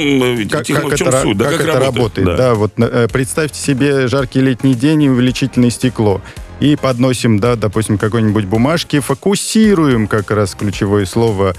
Как, 0.50 0.66
техно- 0.66 0.90
как 0.90 0.94
в 0.94 0.98
чем 0.98 1.08
это, 1.10 1.22
суть? 1.22 1.38
Да, 1.38 1.52
как 1.52 1.62
это 1.62 1.80
работает? 1.80 2.26
Да. 2.28 2.36
Да, 2.38 2.54
вот 2.56 2.74
представьте 3.12 3.60
себе 3.60 4.08
жаркий 4.08 4.40
летний 4.42 4.74
день 4.74 5.04
и 5.04 5.10
увеличительное 5.10 5.70
стекло. 5.70 6.22
И 6.60 6.76
подносим, 6.76 7.40
да, 7.40 7.56
допустим, 7.56 7.98
какой-нибудь 7.98 8.46
бумажки, 8.46 9.00
фокусируем 9.02 10.08
как 10.08 10.32
раз 10.32 10.56
ключевое 10.56 11.06
слово 11.06 11.56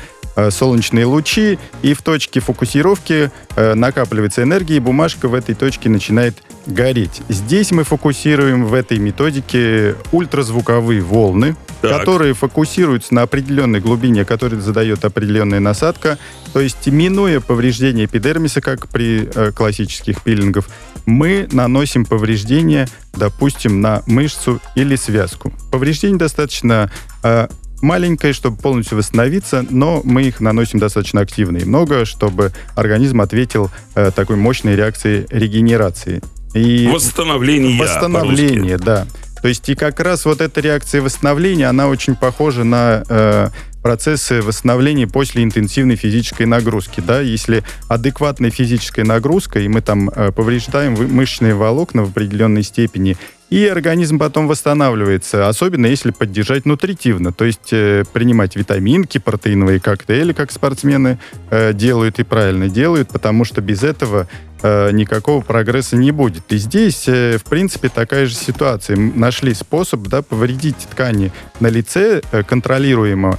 солнечные 0.50 1.05
лучи, 1.07 1.59
и 1.83 1.95
в 1.95 2.03
точке 2.03 2.41
фокусировки 2.41 3.31
э, 3.57 3.75
накапливается 3.75 4.43
энергия, 4.43 4.76
и 4.76 4.81
бумажка 4.81 5.29
в 5.29 5.35
этой 5.35 5.55
точке 5.55 5.88
начинает 5.88 6.37
гореть. 6.67 7.23
Здесь 7.29 7.73
мы 7.73 7.85
фокусируем 7.85 8.64
в 8.64 8.75
этой 8.75 8.99
методике 8.99 9.97
ультразвуковые 10.12 11.03
волны, 11.03 11.57
Так. 11.83 12.00
которые 12.00 12.35
фокусируются 12.35 13.14
на 13.14 13.23
определенной 13.23 13.81
глубине, 13.81 14.25
которую 14.25 14.62
задает 14.62 15.05
определенная 15.05 15.61
насадка. 15.61 16.19
То 16.53 16.61
есть, 16.61 16.87
минуя 16.87 17.41
повреждение 17.41 18.07
эпидермиса, 18.07 18.61
как 18.61 18.88
при 18.88 19.29
э, 19.35 19.53
классических 19.53 20.23
пилингах, 20.23 20.67
мы 21.07 21.49
наносим 21.53 22.07
повреждение, 22.07 22.88
допустим, 23.12 23.81
на 23.81 24.03
мышцу 24.07 24.61
или 24.75 24.97
связку. 24.97 25.53
Повреждение 25.71 26.19
достаточно 26.19 26.91
э, 27.23 27.49
маленькое, 27.83 28.33
чтобы 28.33 28.57
полностью 28.57 28.99
восстановиться, 28.99 29.64
но 29.69 30.00
мы 30.04 30.25
их 30.25 30.40
наносим 30.40 30.78
достаточно 30.78 31.21
активно 31.21 31.59
и 31.59 31.64
много, 31.64 32.04
чтобы 32.04 32.52
организм 32.75 33.21
ответил 33.21 33.71
э, 33.95 34.11
такой 34.14 34.37
мощной 34.37 34.76
реакцией 34.76 35.26
регенерации. 35.31 36.23
И 36.54 36.88
Восстановление. 36.93 37.81
Восстановление, 37.81 38.78
да. 38.78 39.07
То 39.43 39.49
есть 39.49 39.69
и 39.69 39.75
как 39.75 40.00
раз 40.00 40.25
вот 40.25 40.40
эта 40.40 40.61
реакция 40.62 41.02
восстановления, 41.02 41.66
она 41.66 41.88
очень 41.88 42.14
похожа 42.14 42.64
на 42.64 43.04
э, 43.07 43.50
процессы 43.83 44.40
восстановления 44.40 45.07
после 45.07 45.45
интенсивной 45.45 45.97
физической 45.97 46.45
нагрузки. 46.47 47.02
Да? 47.07 47.21
Если 47.21 47.62
адекватная 47.87 48.50
физическая 48.50 49.04
нагрузка, 49.04 49.61
и 49.61 49.69
мы 49.69 49.83
там 49.83 50.09
э, 50.09 50.33
повреждаем 50.33 50.95
мышечные 50.95 51.54
волокна 51.54 52.04
в 52.04 52.09
определенной 52.09 52.62
степени, 52.62 53.19
и 53.51 53.67
организм 53.67 54.19
потом 54.19 54.49
восстанавливается, 54.49 55.49
особенно 55.49 55.87
если 55.87 56.11
поддержать 56.11 56.67
нутритивно, 56.67 57.33
то 57.33 57.45
есть 57.45 57.73
э, 57.73 58.05
принимать 58.13 58.57
витаминки, 58.57 59.19
протеиновые 59.19 59.81
коктейли, 59.81 60.33
как 60.33 60.51
спортсмены 60.51 61.19
э, 61.51 61.73
делают 61.73 62.19
и 62.19 62.25
правильно 62.25 62.69
делают, 62.69 63.09
потому 63.09 63.45
что 63.45 63.61
без 63.61 63.83
этого 63.83 64.29
э, 64.63 64.91
никакого 64.93 65.43
прогресса 65.43 65.97
не 65.97 66.11
будет. 66.11 66.53
И 66.53 66.57
здесь, 66.57 67.05
э, 67.07 67.39
в 67.39 67.45
принципе, 67.45 67.89
такая 67.89 68.27
же 68.27 68.35
ситуация. 68.35 68.97
Нашли 68.97 69.55
способ 69.55 70.01
да, 70.03 70.23
повредить 70.23 70.79
ткани 70.91 71.31
на 71.61 71.69
лице 71.69 72.23
э, 72.33 72.43
контролируемо, 72.43 73.39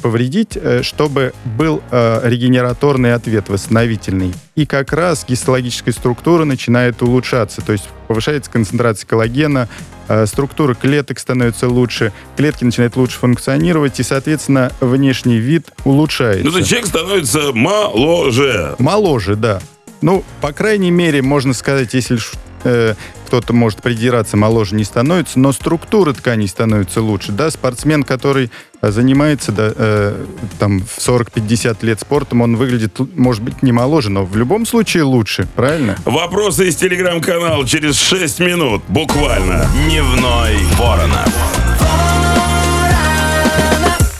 повредить, 0.00 0.56
э, 0.56 0.82
чтобы 0.82 1.32
был 1.44 1.82
э, 1.90 2.20
регенераторный 2.24 3.14
ответ, 3.14 3.48
восстановительный. 3.48 4.32
И 4.54 4.66
как 4.66 4.92
раз 4.92 5.24
гистологическая 5.28 5.92
структура 5.92 6.44
начинает 6.44 7.02
улучшаться, 7.02 7.60
то 7.60 7.72
есть 7.72 7.88
повышается 8.08 8.50
концентрация 8.50 9.06
коллагена, 9.06 9.68
э, 10.08 10.26
структура 10.26 10.74
клеток 10.74 11.18
становится 11.18 11.68
лучше, 11.68 12.12
клетки 12.36 12.64
начинают 12.64 12.96
лучше 12.96 13.18
функционировать, 13.18 14.00
и, 14.00 14.02
соответственно, 14.02 14.72
внешний 14.80 15.38
вид 15.38 15.68
улучшается. 15.84 16.44
Ну, 16.44 16.52
то 16.52 16.58
есть 16.58 16.70
человек 16.70 16.88
становится 16.88 17.52
моложе. 17.52 18.74
Моложе, 18.78 19.36
да. 19.36 19.60
Ну, 20.00 20.24
по 20.40 20.52
крайней 20.52 20.90
мере, 20.90 21.22
можно 21.22 21.54
сказать, 21.54 21.94
если 21.94 22.18
э, 22.64 22.94
кто-то 23.34 23.52
может 23.52 23.82
придираться, 23.82 24.36
моложе 24.36 24.76
не 24.76 24.84
становится, 24.84 25.40
но 25.40 25.50
структура 25.50 26.12
тканей 26.12 26.46
становится 26.46 27.02
лучше. 27.02 27.32
Да, 27.32 27.50
спортсмен, 27.50 28.04
который 28.04 28.48
э, 28.80 28.92
занимается 28.92 29.50
да, 29.50 29.72
э, 29.74 30.24
там 30.60 30.82
в 30.82 30.98
40-50 30.98 31.78
лет 31.84 31.98
спортом, 31.98 32.42
он 32.42 32.54
выглядит, 32.54 32.96
может 33.16 33.42
быть, 33.42 33.60
не 33.64 33.72
моложе, 33.72 34.10
но 34.10 34.24
в 34.24 34.36
любом 34.36 34.66
случае 34.66 35.02
лучше, 35.02 35.48
правильно? 35.56 35.96
Вопросы 36.04 36.68
из 36.68 36.76
телеграм-канала 36.76 37.66
через 37.66 37.98
6 37.98 38.38
минут. 38.38 38.84
Буквально. 38.86 39.66
Дневной 39.84 40.56
Ворона. 40.78 41.24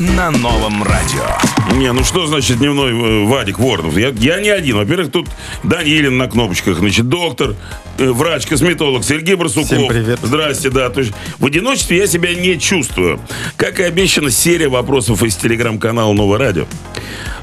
На 0.00 0.32
новом 0.32 0.82
радио. 0.82 1.63
Не, 1.74 1.92
ну 1.92 2.04
что 2.04 2.26
значит 2.26 2.58
дневной 2.58 2.92
э, 2.92 3.24
Вадик 3.26 3.58
Воронов? 3.58 3.96
Я, 3.98 4.10
я 4.10 4.40
не 4.40 4.48
один. 4.48 4.76
Во-первых, 4.76 5.10
тут 5.10 5.28
Данилин 5.64 6.16
на 6.16 6.28
кнопочках, 6.28 6.78
значит, 6.78 7.08
доктор, 7.08 7.56
э, 7.98 8.10
врач-косметолог 8.10 9.02
Сергей 9.02 9.34
Барсуков. 9.34 9.66
Всем 9.66 9.88
привет. 9.88 10.20
Здрасте, 10.22 10.70
да. 10.70 10.88
То 10.90 11.00
есть 11.00 11.12
в 11.38 11.44
одиночестве 11.44 11.98
я 11.98 12.06
себя 12.06 12.32
не 12.32 12.60
чувствую. 12.60 13.18
Как 13.56 13.80
и 13.80 13.82
обещано, 13.82 14.30
серия 14.30 14.68
вопросов 14.68 15.24
из 15.24 15.34
телеграм-канала 15.34 16.12
Новое 16.12 16.38
радио. 16.38 16.66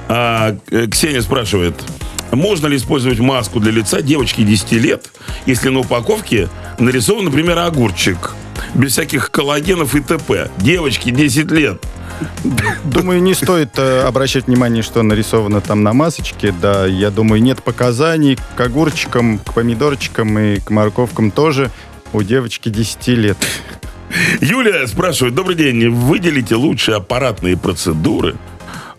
А, 0.08 0.56
э, 0.70 0.88
Ксения 0.88 1.22
спрашивает, 1.22 1.76
можно 2.32 2.68
ли 2.68 2.78
использовать 2.78 3.20
маску 3.20 3.60
для 3.60 3.74
лица 3.74 4.02
девочки 4.02 4.44
10 4.44 4.72
лет, 4.74 5.12
если 5.46 5.68
на 5.68 5.80
упаковке 5.80 6.48
нарисован, 6.80 7.26
например, 7.26 7.60
огурчик, 7.60 8.32
без 8.76 8.94
всяких 8.94 9.30
коллагенов 9.30 9.94
и 9.94 10.00
т.п. 10.00 10.50
Девочки 10.58 11.10
10 11.10 11.52
лет. 11.52 11.84
Думаю, 12.86 13.22
не 13.22 13.34
стоит 13.34 13.78
э, 13.78 14.02
обращать 14.02 14.48
внимание, 14.48 14.84
что 14.84 15.02
нарисовано 15.04 15.62
там 15.62 15.84
на 15.84 15.94
масочке. 15.94 16.54
Да, 16.62 16.86
я 16.86 17.10
думаю, 17.12 17.42
нет 17.42 17.64
показаний 17.64 18.38
к 18.56 18.60
огурчикам, 18.60 19.40
к 19.40 19.54
помидорчикам 19.54 20.38
и 20.40 20.60
к 20.60 20.70
морковкам 20.70 21.32
тоже. 21.32 21.72
У 22.14 22.24
девочки 22.24 22.70
10 22.70 23.08
лет. 23.10 23.38
Юлия 24.42 24.88
спрашивает, 24.88 25.36
добрый 25.36 25.56
день, 25.56 25.88
выделите 25.90 26.56
лучшие 26.56 26.98
аппаратные 26.98 27.58
процедуры 27.58 28.36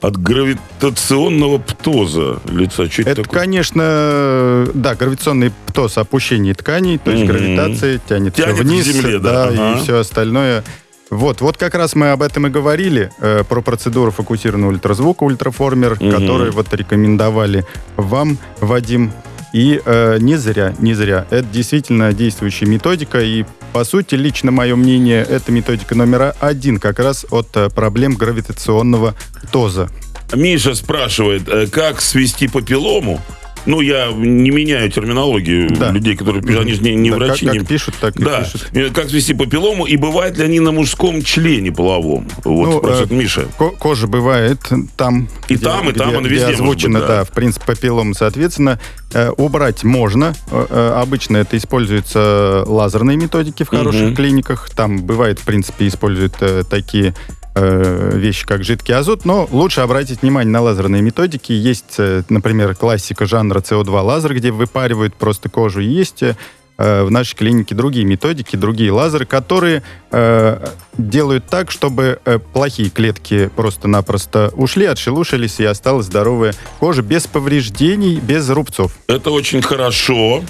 от 0.01 0.17
гравитационного 0.17 1.59
птоза 1.59 2.41
лица. 2.51 2.91
Что 2.91 3.03
это, 3.03 3.11
Это, 3.11 3.23
такое? 3.23 3.41
конечно, 3.41 4.67
да, 4.75 4.95
гравитационный 4.97 5.53
птоз 5.67 5.97
опущение 5.97 6.55
тканей, 6.55 6.99
то 6.99 7.11
есть 7.13 7.25
гравитация 7.25 8.01
тянет, 8.09 8.35
Тянет 8.35 8.55
все 8.55 8.63
к 8.65 8.67
вниз, 8.67 8.85
земле, 8.87 9.19
да, 9.21 9.45
ага. 9.49 9.79
и 9.79 9.83
все 9.83 9.99
остальное. 9.99 10.65
Вот, 11.13 11.43
вот 11.43 11.59
как 11.59 11.75
раз 11.75 11.95
мы 11.95 12.11
об 12.13 12.23
этом 12.23 12.47
и 12.47 12.51
говорили, 12.51 13.11
э, 13.19 13.45
про 13.47 13.61
процедуру 13.61 14.11
фокусированного 14.11 14.71
ультразвука, 14.73 15.25
ультраформер, 15.25 15.99
Мгм. 16.01 16.11
который 16.11 16.51
вот 16.53 16.73
рекомендовали 16.73 17.67
вам, 17.97 18.39
Вадим. 18.61 19.13
И 19.53 19.79
э, 19.85 20.17
не 20.21 20.37
зря, 20.37 20.75
не 20.79 20.95
зря. 20.95 21.27
Это 21.29 21.47
действительно 21.53 22.15
действующая 22.15 22.65
методика, 22.65 23.21
и, 23.21 23.45
по 23.75 23.85
сути, 23.85 24.15
лично 24.15 24.51
мое 24.53 24.75
мнение, 24.75 25.23
это 25.29 25.53
методика 25.53 25.95
номер 25.95 26.35
один 26.41 26.79
как 26.79 26.99
раз 26.99 27.27
от 27.31 27.55
э, 27.57 27.69
проблем 27.69 28.15
гравитационного 28.15 29.15
ТОЗа. 29.53 29.91
Миша 30.35 30.75
спрашивает, 30.75 31.47
э, 31.47 31.67
как 31.67 32.01
свести 32.01 32.49
папиллому? 32.49 33.21
Ну, 33.65 33.81
я 33.81 34.11
не 34.13 34.51
меняю 34.51 34.91
терминологию 34.91 35.71
Да. 35.71 35.91
людей, 35.91 36.17
которые 36.17 36.43
пишут, 36.43 36.63
они 36.63 36.73
же 36.75 36.83
не, 36.83 36.95
не 36.97 37.11
Да, 37.11 37.17
врачи. 37.17 37.45
как, 37.47 37.55
не- 37.55 37.59
как 37.61 37.69
пишут, 37.69 37.95
так 38.01 38.17
и 38.19 38.23
Да, 38.25 38.41
пишут. 38.43 38.69
Э, 38.73 38.91
как 38.91 39.09
свести 39.09 39.35
папиллому, 39.35 39.87
и 39.87 39.97
бывают 39.97 40.37
ли 40.39 40.45
они 40.45 40.61
на 40.61 40.73
мужском 40.73 41.23
члене 41.23 41.71
половом? 41.73 42.29
Вот 42.45 42.67
Ну, 42.67 42.79
спрашивает 42.79 43.13
э, 43.13 43.15
Миша. 43.15 43.47
Ко- 43.59 43.71
кожа 43.71 44.07
бывает 44.07 44.59
там. 44.97 45.29
И 45.49 45.57
там, 45.57 45.89
и 45.91 45.93
там, 45.93 46.11
где, 46.11 46.19
где 46.21 46.29
везде 46.29 46.47
может 46.47 46.61
озвучено, 46.61 46.99
быть, 46.99 47.09
да. 47.09 47.17
да. 47.19 47.25
в 47.25 47.31
принципе, 47.31 47.65
папиллом, 47.67 48.15
соответственно, 48.15 48.81
э, 49.15 49.31
убрать 49.37 49.85
можно. 49.85 50.35
Э, 50.51 50.67
э, 50.69 50.93
обычно 51.01 51.37
это 51.39 51.57
используются 51.57 52.65
лазерные 52.67 53.17
методики 53.17 53.63
в 53.63 53.69
хороших 53.69 54.03
Мгм. 54.09 54.17
клиниках. 54.17 54.71
Там 54.75 54.99
бывает, 55.03 55.39
в 55.39 55.45
принципе, 55.45 55.87
используют 55.87 56.35
э, 56.41 56.65
такие 56.69 57.15
э, 57.55 58.13
вещи, 58.17 58.47
как 58.47 58.65
жидкий 58.65 58.95
азот, 58.95 59.25
но 59.25 59.49
лучше 59.51 59.81
обратить 59.81 60.23
внимание 60.23 60.53
на 60.53 60.61
лазерные 60.61 61.03
методики. 61.03 61.53
Есть, 61.53 61.97
э, 61.99 62.23
например, 62.29 62.75
классика 62.75 63.27
жанра 63.27 63.61
CO2 63.61 64.01
лазер, 64.01 64.35
где 64.35 64.51
выпаривают 64.51 65.15
просто 65.15 65.49
кожу. 65.49 65.81
Есть 65.81 66.23
э, 66.23 66.35
в 66.77 67.11
нашей 67.11 67.37
клинике 67.37 67.75
другие 67.75 68.05
методики, 68.05 68.57
другие 68.57 68.93
лазеры, 68.93 69.27
которые 69.27 69.83
э, 70.11 70.67
делают 70.97 71.47
так, 71.47 71.71
чтобы 71.71 72.21
э, 72.25 72.39
плохие 72.39 72.91
клетки 72.91 73.51
просто-напросто 73.55 74.51
ушли, 74.55 74.87
отшелушились, 74.87 75.61
и 75.61 75.65
осталась 75.65 76.07
здоровая 76.07 76.55
кожа 76.81 77.03
без 77.03 77.27
повреждений, 77.27 78.17
без 78.17 78.49
рубцов. 78.49 78.97
Это 79.07 79.31
очень 79.31 79.63
хорошо, 79.63 80.43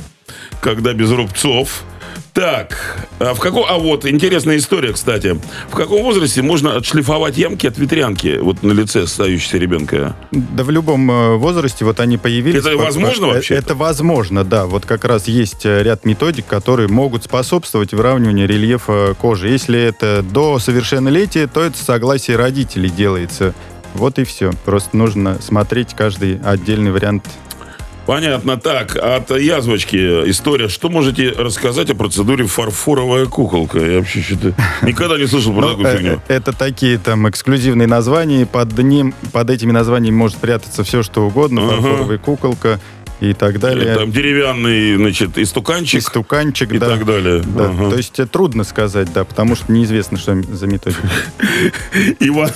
когда 0.61 0.93
без 0.93 1.11
рубцов. 1.11 1.85
Так, 2.33 3.07
а 3.19 3.35
в 3.35 3.41
каком... 3.41 3.65
А 3.69 3.79
вот, 3.79 4.07
интересная 4.07 4.57
история, 4.57 4.93
кстати. 4.93 5.39
В 5.69 5.75
каком 5.75 6.03
возрасте 6.03 6.41
можно 6.43 6.77
отшлифовать 6.77 7.37
ямки 7.37 7.67
от 7.67 7.77
ветрянки 7.79 8.39
вот 8.41 8.63
на 8.63 8.73
лице 8.73 9.03
остающегося 9.03 9.59
ребенка? 9.59 10.17
Да 10.31 10.65
в 10.65 10.71
любом 10.71 11.11
э, 11.11 11.37
возрасте 11.37 11.85
вот 11.85 12.01
они 12.01 12.17
появились. 12.17 12.61
Это 12.65 12.77
возможно 12.77 13.29
по- 13.29 13.35
вообще? 13.35 13.55
Это 13.55 13.75
возможно, 13.75 14.45
да. 14.45 14.67
Вот 14.67 14.87
как 14.87 15.05
раз 15.05 15.29
есть 15.29 15.67
э, 15.67 15.83
ряд 15.83 16.05
методик, 16.05 16.47
которые 16.47 16.89
могут 16.89 17.25
способствовать 17.25 17.93
выравниванию 17.93 18.49
рельефа 18.49 19.15
кожи. 19.21 19.49
Если 19.49 19.79
это 19.79 20.23
до 20.23 20.59
совершеннолетия, 20.59 21.47
то 21.47 21.61
это 21.61 21.77
согласие 21.77 22.37
родителей 22.37 22.89
делается. 22.89 23.55
Вот 23.95 24.19
и 24.19 24.25
все. 24.25 24.53
Просто 24.65 24.97
нужно 24.97 25.39
смотреть 25.43 25.95
каждый 25.95 26.41
отдельный 26.43 26.91
вариант. 26.93 27.27
Понятно. 28.07 28.57
Так, 28.57 28.97
от 28.97 29.31
язвочки 29.31 29.97
история. 30.31 30.69
Что 30.69 30.89
можете 30.89 31.31
рассказать 31.31 31.91
о 31.91 31.95
процедуре 31.95 32.47
фарфоровая 32.47 33.27
куколка? 33.27 33.79
Я 33.79 33.99
вообще 33.99 34.21
что-то 34.21 34.55
никогда 34.83 35.19
не 35.19 35.27
слышал 35.27 35.53
про 35.53 35.61
Ну, 35.63 35.69
такую 35.71 35.87
э, 35.87 35.97
фигню. 35.97 36.21
э, 36.29 36.35
Это 36.35 36.53
такие 36.53 36.99
там 36.99 37.29
эксклюзивные 37.29 37.87
названия. 37.87 38.45
Под, 38.47 38.77
ним, 38.79 39.15
под 39.33 39.51
этими 39.51 39.71
названиями 39.73 40.17
может 40.17 40.39
прятаться 40.39 40.83
все, 40.85 41.03
что 41.03 41.23
угодно. 41.27 41.61
Фарфоровая 41.69 42.19
куколка 42.19 42.81
и 43.23 43.35
так 43.35 43.61
далее. 43.61 43.95
Там 43.95 44.11
деревянный, 44.11 44.97
значит, 44.97 45.39
истуканчик 45.39 46.01
Истуканчик, 46.01 46.73
и 46.73 46.79
да. 46.79 46.89
так 46.89 47.07
далее. 47.07 47.43
Да, 47.45 47.67
Ага. 47.67 47.91
То 47.91 47.97
есть 47.97 48.21
трудно 48.33 48.65
сказать, 48.65 49.13
да, 49.13 49.25
потому 49.25 49.55
что 49.55 49.71
неизвестно, 49.71 50.19
что 50.19 50.41
за 50.43 50.67
методика. 50.67 51.09
Иван, 52.21 52.51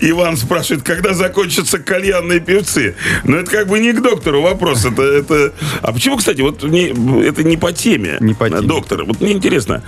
Иван 0.00 0.36
спрашивает, 0.36 0.84
когда 0.84 1.14
закончатся 1.14 1.78
кальянные 1.78 2.40
певцы? 2.40 2.96
Ну, 3.24 3.38
это 3.38 3.50
как 3.50 3.68
бы 3.68 3.78
не 3.78 3.92
к 3.92 4.02
доктору 4.02 4.42
вопрос. 4.42 4.84
Это, 4.84 5.02
это... 5.02 5.54
А 5.80 5.92
почему, 5.92 6.18
кстати, 6.18 6.42
вот 6.42 6.62
не, 6.62 6.88
это 7.24 7.42
не 7.42 7.56
по 7.56 7.72
теме, 7.72 8.18
Не 8.20 8.34
по 8.34 8.48
теме. 8.50 8.60
доктор? 8.60 9.04
Вот 9.04 9.20
мне 9.20 9.32
интересно, 9.32 9.82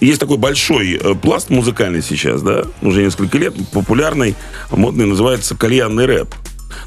есть 0.00 0.20
такой 0.20 0.36
большой 0.36 1.00
э, 1.02 1.14
пласт 1.14 1.48
музыкальный 1.48 2.02
сейчас, 2.02 2.42
да, 2.42 2.64
уже 2.82 3.02
несколько 3.02 3.38
лет, 3.38 3.54
популярный, 3.72 4.34
модный, 4.70 5.06
называется 5.06 5.56
кальянный 5.56 6.04
рэп. 6.04 6.34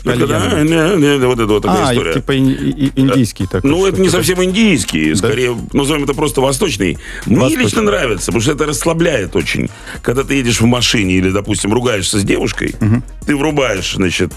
Ну, 0.03 0.11
это 0.11 0.19
когда, 0.21 0.39
Кальянный. 0.49 0.93
«А, 0.93 0.95
не, 0.97 1.17
не», 1.19 1.25
вот 1.25 1.39
это 1.39 1.47
вот 1.47 1.63
такая 1.63 1.87
А, 1.87 1.93
история. 1.93 2.13
типа 2.13 2.37
индийский 2.37 3.47
такой. 3.47 3.69
Ну, 3.69 3.85
это 3.85 3.99
не 4.01 4.09
совсем 4.09 4.43
индийский, 4.43 5.15
скорее, 5.15 5.57
назовем 5.73 6.03
это 6.03 6.13
просто 6.13 6.41
восточный. 6.41 6.97
Мне 7.25 7.55
лично 7.55 7.81
нравится, 7.81 8.27
потому 8.27 8.41
что 8.41 8.51
это 8.53 8.65
расслабляет 8.65 9.35
очень. 9.35 9.69
Когда 10.01 10.23
ты 10.23 10.35
едешь 10.35 10.61
в 10.61 10.65
машине 10.65 11.15
или, 11.15 11.29
допустим, 11.31 11.73
ругаешься 11.73 12.19
с 12.19 12.23
девушкой, 12.23 12.75
ты 13.25 13.35
врубаешь, 13.35 13.93
значит, 13.95 14.31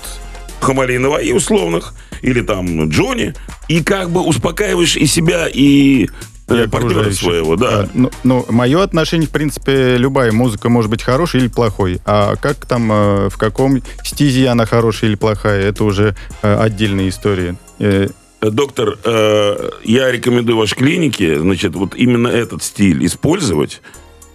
Хамалинова 0.60 1.18
и 1.18 1.32
условных, 1.32 1.94
или 2.22 2.40
там 2.40 2.88
Джонни, 2.88 3.34
и 3.68 3.82
как 3.82 4.10
бы 4.10 4.22
успокаиваешь 4.22 4.96
и 4.96 5.06
себя, 5.06 5.46
и, 5.52 6.08
э, 6.48 6.64
И 6.64 6.68
партнера 6.68 7.10
своего, 7.12 7.56
да. 7.56 7.68
А, 7.80 7.88
Ну, 7.94 8.10
ну, 8.22 8.44
мое 8.48 8.82
отношение, 8.82 9.26
в 9.28 9.30
принципе, 9.30 9.96
любая 9.96 10.32
музыка 10.32 10.68
может 10.68 10.90
быть 10.90 11.02
хорошей 11.02 11.40
или 11.40 11.48
плохой. 11.48 12.00
А 12.04 12.36
как 12.36 12.64
там, 12.66 12.90
э, 12.92 13.28
в 13.30 13.36
каком 13.38 13.80
стизе 14.02 14.48
она 14.48 14.66
хорошая 14.66 15.10
или 15.10 15.16
плохая, 15.16 15.62
это 15.68 15.84
уже 15.84 16.14
э, 16.42 16.56
отдельная 16.56 17.08
история. 17.08 17.56
Э, 17.78 18.08
Доктор, 18.40 18.98
э, 19.04 19.70
я 19.84 20.12
рекомендую 20.12 20.58
вашей 20.58 20.74
клинике, 20.76 21.40
значит, 21.40 21.74
вот 21.74 21.94
именно 21.94 22.28
этот 22.28 22.62
стиль 22.62 23.06
использовать, 23.06 23.80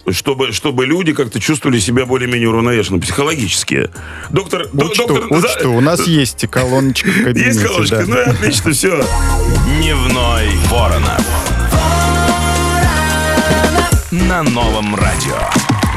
чтобы, 0.09 0.51
чтобы 0.51 0.87
люди 0.87 1.13
как-то 1.13 1.39
чувствовали 1.39 1.77
себя 1.77 2.07
более-менее 2.07 2.49
уравновешенно, 2.49 2.99
психологически. 2.99 3.91
Доктор, 4.31 4.67
до- 4.73 4.85
Учту, 4.87 5.07
доктор, 5.07 5.39
за- 5.39 5.47
учту. 5.47 5.73
У 5.75 5.81
нас 5.81 6.07
есть 6.07 6.47
колоночка 6.49 7.07
в 7.09 7.13
кабинете. 7.23 7.49
есть 7.49 7.63
колоночка? 7.63 7.97
да. 7.97 8.05
Ну, 8.07 8.17
и 8.17 8.23
отлично, 8.23 8.71
все. 8.71 9.05
Дневной 9.77 10.47
Воронов. 10.71 11.58
На 14.11 14.41
новом 14.41 14.95
радио. 14.95 15.37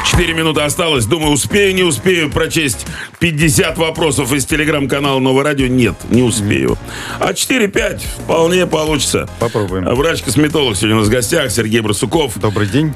Четыре 0.05 0.35
минуты 0.35 0.61
осталось. 0.61 1.07
Думаю, 1.07 1.33
успею, 1.33 1.75
не 1.75 1.83
успею 1.83 2.31
прочесть 2.31 2.87
50 3.21 3.79
вопросов 3.79 4.35
из 4.35 4.45
телеграм-канала 4.45 5.19
Новое 5.19 5.45
Радио. 5.45 5.67
Нет, 5.67 5.95
не 6.11 6.23
успею. 6.23 6.77
А 7.19 7.33
4-5 7.33 8.03
вполне 8.25 8.67
получится. 8.67 9.31
Попробуем. 9.39 9.87
Врач-косметолог 9.95 10.77
сегодня 10.77 10.97
у 10.97 10.99
нас 10.99 11.09
в 11.09 11.11
гостях 11.11 11.51
Сергей 11.51 11.81
Барсуков. 11.81 12.39
Добрый 12.39 12.67
день. 12.67 12.93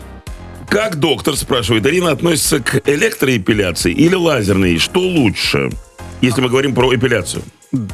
Как 0.69 0.97
доктор, 0.97 1.35
спрашивает, 1.37 1.87
Ирина, 1.87 2.11
относится 2.11 2.61
к 2.61 2.83
электроэпиляции 2.87 3.93
или 3.93 4.15
лазерной? 4.15 4.79
Что 4.79 5.01
лучше, 5.01 5.71
если 6.21 6.43
мы 6.43 6.51
говорим 6.51 6.75
про 6.75 6.95
эпиляцию? 6.95 7.43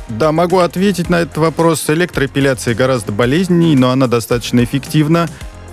Да, 0.09 0.33
могу 0.33 0.59
ответить 0.59 1.09
на 1.09 1.21
этот 1.21 1.37
вопрос. 1.37 1.89
Электроэпиляция 1.89 2.75
гораздо 2.75 3.13
болезненнее, 3.13 3.77
но 3.77 3.91
она 3.91 4.09
достаточно 4.09 4.65
эффективна. 4.65 5.29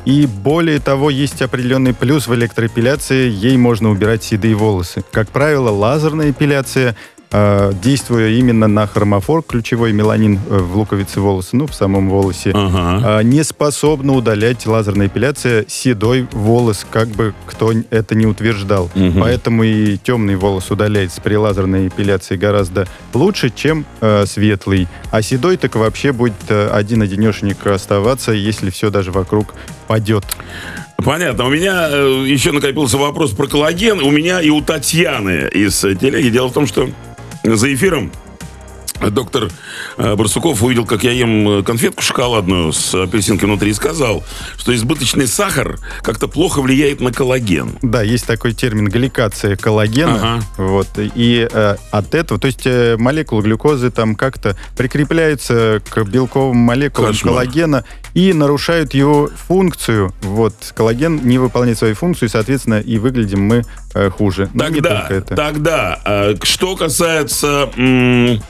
И 0.05 0.25
более 0.25 0.79
того, 0.79 1.09
есть 1.09 1.41
определенный 1.41 1.93
плюс 1.93 2.27
в 2.27 2.33
электроэпиляции. 2.33 3.29
Ей 3.29 3.57
можно 3.57 3.89
убирать 3.89 4.23
седые 4.23 4.55
волосы. 4.55 5.03
Как 5.11 5.29
правило, 5.29 5.69
лазерная 5.69 6.31
эпиляция, 6.31 6.95
действуя 7.31 8.29
именно 8.29 8.67
на 8.67 8.87
хромофор, 8.87 9.43
ключевой 9.43 9.93
меланин 9.93 10.39
э, 10.49 10.57
в 10.57 10.77
луковице 10.77 11.19
волоса, 11.21 11.55
ну, 11.55 11.67
в 11.67 11.75
самом 11.75 12.09
волосе, 12.09 12.51
Ага. 12.53 13.19
а, 13.19 13.21
не 13.21 13.43
способна 13.43 14.13
удалять 14.13 14.65
лазерная 14.65 15.07
эпиляция 15.07 15.65
седой 15.67 16.27
волос, 16.31 16.85
как 16.89 17.07
бы 17.09 17.33
кто 17.45 17.71
это 17.89 18.15
не 18.15 18.25
утверждал. 18.25 18.89
Мгм. 18.95 19.19
Поэтому 19.21 19.63
и 19.63 19.97
темный 19.97 20.35
волос 20.37 20.71
удаляется 20.71 21.21
при 21.21 21.35
лазерной 21.35 21.87
эпиляции 21.87 22.35
гораздо 22.35 22.87
лучше, 23.13 23.51
чем 23.55 23.85
э, 24.01 24.25
светлый. 24.25 24.87
А 25.11 25.21
седой 25.21 25.57
так 25.57 25.75
вообще 25.75 26.11
будет 26.11 26.33
э, 26.49 26.69
один-одинешенек 26.69 27.65
оставаться, 27.67 28.31
если 28.31 28.69
все 28.69 28.89
даже 28.89 29.11
вокруг 29.11 29.53
падет. 29.87 30.23
Понятно. 30.97 31.45
У 31.45 31.49
меня 31.49 31.87
э, 31.89 32.23
еще 32.27 32.51
накопился 32.51 32.97
вопрос 32.97 33.31
про 33.31 33.47
коллаген. 33.47 33.99
У 34.01 34.11
меня 34.11 34.41
и 34.41 34.49
у 34.49 34.61
Татьяны 34.61 35.47
из 35.53 35.79
телеги. 35.79 36.29
Дело 36.29 36.47
в 36.47 36.53
том, 36.53 36.67
что 36.67 36.89
за 37.55 37.73
эфиром 37.73 38.11
доктор 39.09 39.49
э, 39.97 40.15
Барсуков 40.15 40.61
увидел, 40.61 40.85
как 40.85 41.03
я 41.03 41.11
ем 41.11 41.59
э, 41.59 41.63
конфетку 41.63 42.01
шоколадную 42.01 42.73
с 42.73 42.93
апельсинкой 42.93 43.47
внутри 43.47 43.71
и 43.71 43.73
сказал, 43.73 44.23
что 44.57 44.75
избыточный 44.75 45.27
сахар 45.27 45.79
как-то 46.01 46.27
плохо 46.27 46.61
влияет 46.61 46.99
на 46.99 47.11
коллаген. 47.11 47.77
Да, 47.81 48.01
есть 48.01 48.27
такой 48.27 48.53
термин 48.53 48.85
гликация 48.85 49.55
коллагена. 49.55 50.15
Ага. 50.15 50.43
Вот, 50.57 50.87
и 50.97 51.47
э, 51.51 51.75
от 51.91 52.13
этого, 52.13 52.39
то 52.39 52.47
есть 52.47 52.65
э, 52.65 52.97
молекулы 52.97 53.43
глюкозы 53.43 53.89
там 53.91 54.15
как-то 54.15 54.57
прикрепляются 54.77 55.81
к 55.89 56.03
белковым 56.03 56.57
молекулам 56.57 57.11
Кошмар. 57.11 57.33
коллагена, 57.33 57.85
и 58.13 58.33
нарушают 58.33 58.93
его 58.93 59.27
функцию. 59.47 60.13
Вот, 60.21 60.53
коллаген 60.75 61.21
не 61.27 61.37
выполняет 61.37 61.77
свою 61.77 61.95
функцию, 61.95 62.29
и, 62.29 62.31
соответственно, 62.31 62.79
и 62.79 62.97
выглядим 62.97 63.41
мы 63.41 63.63
э, 63.93 64.09
хуже. 64.09 64.49
Но 64.53 64.65
тогда, 64.65 65.09
тогда, 65.27 65.99
э, 66.05 66.35
что 66.43 66.75
касается 66.75 67.69
м- 67.77 68.41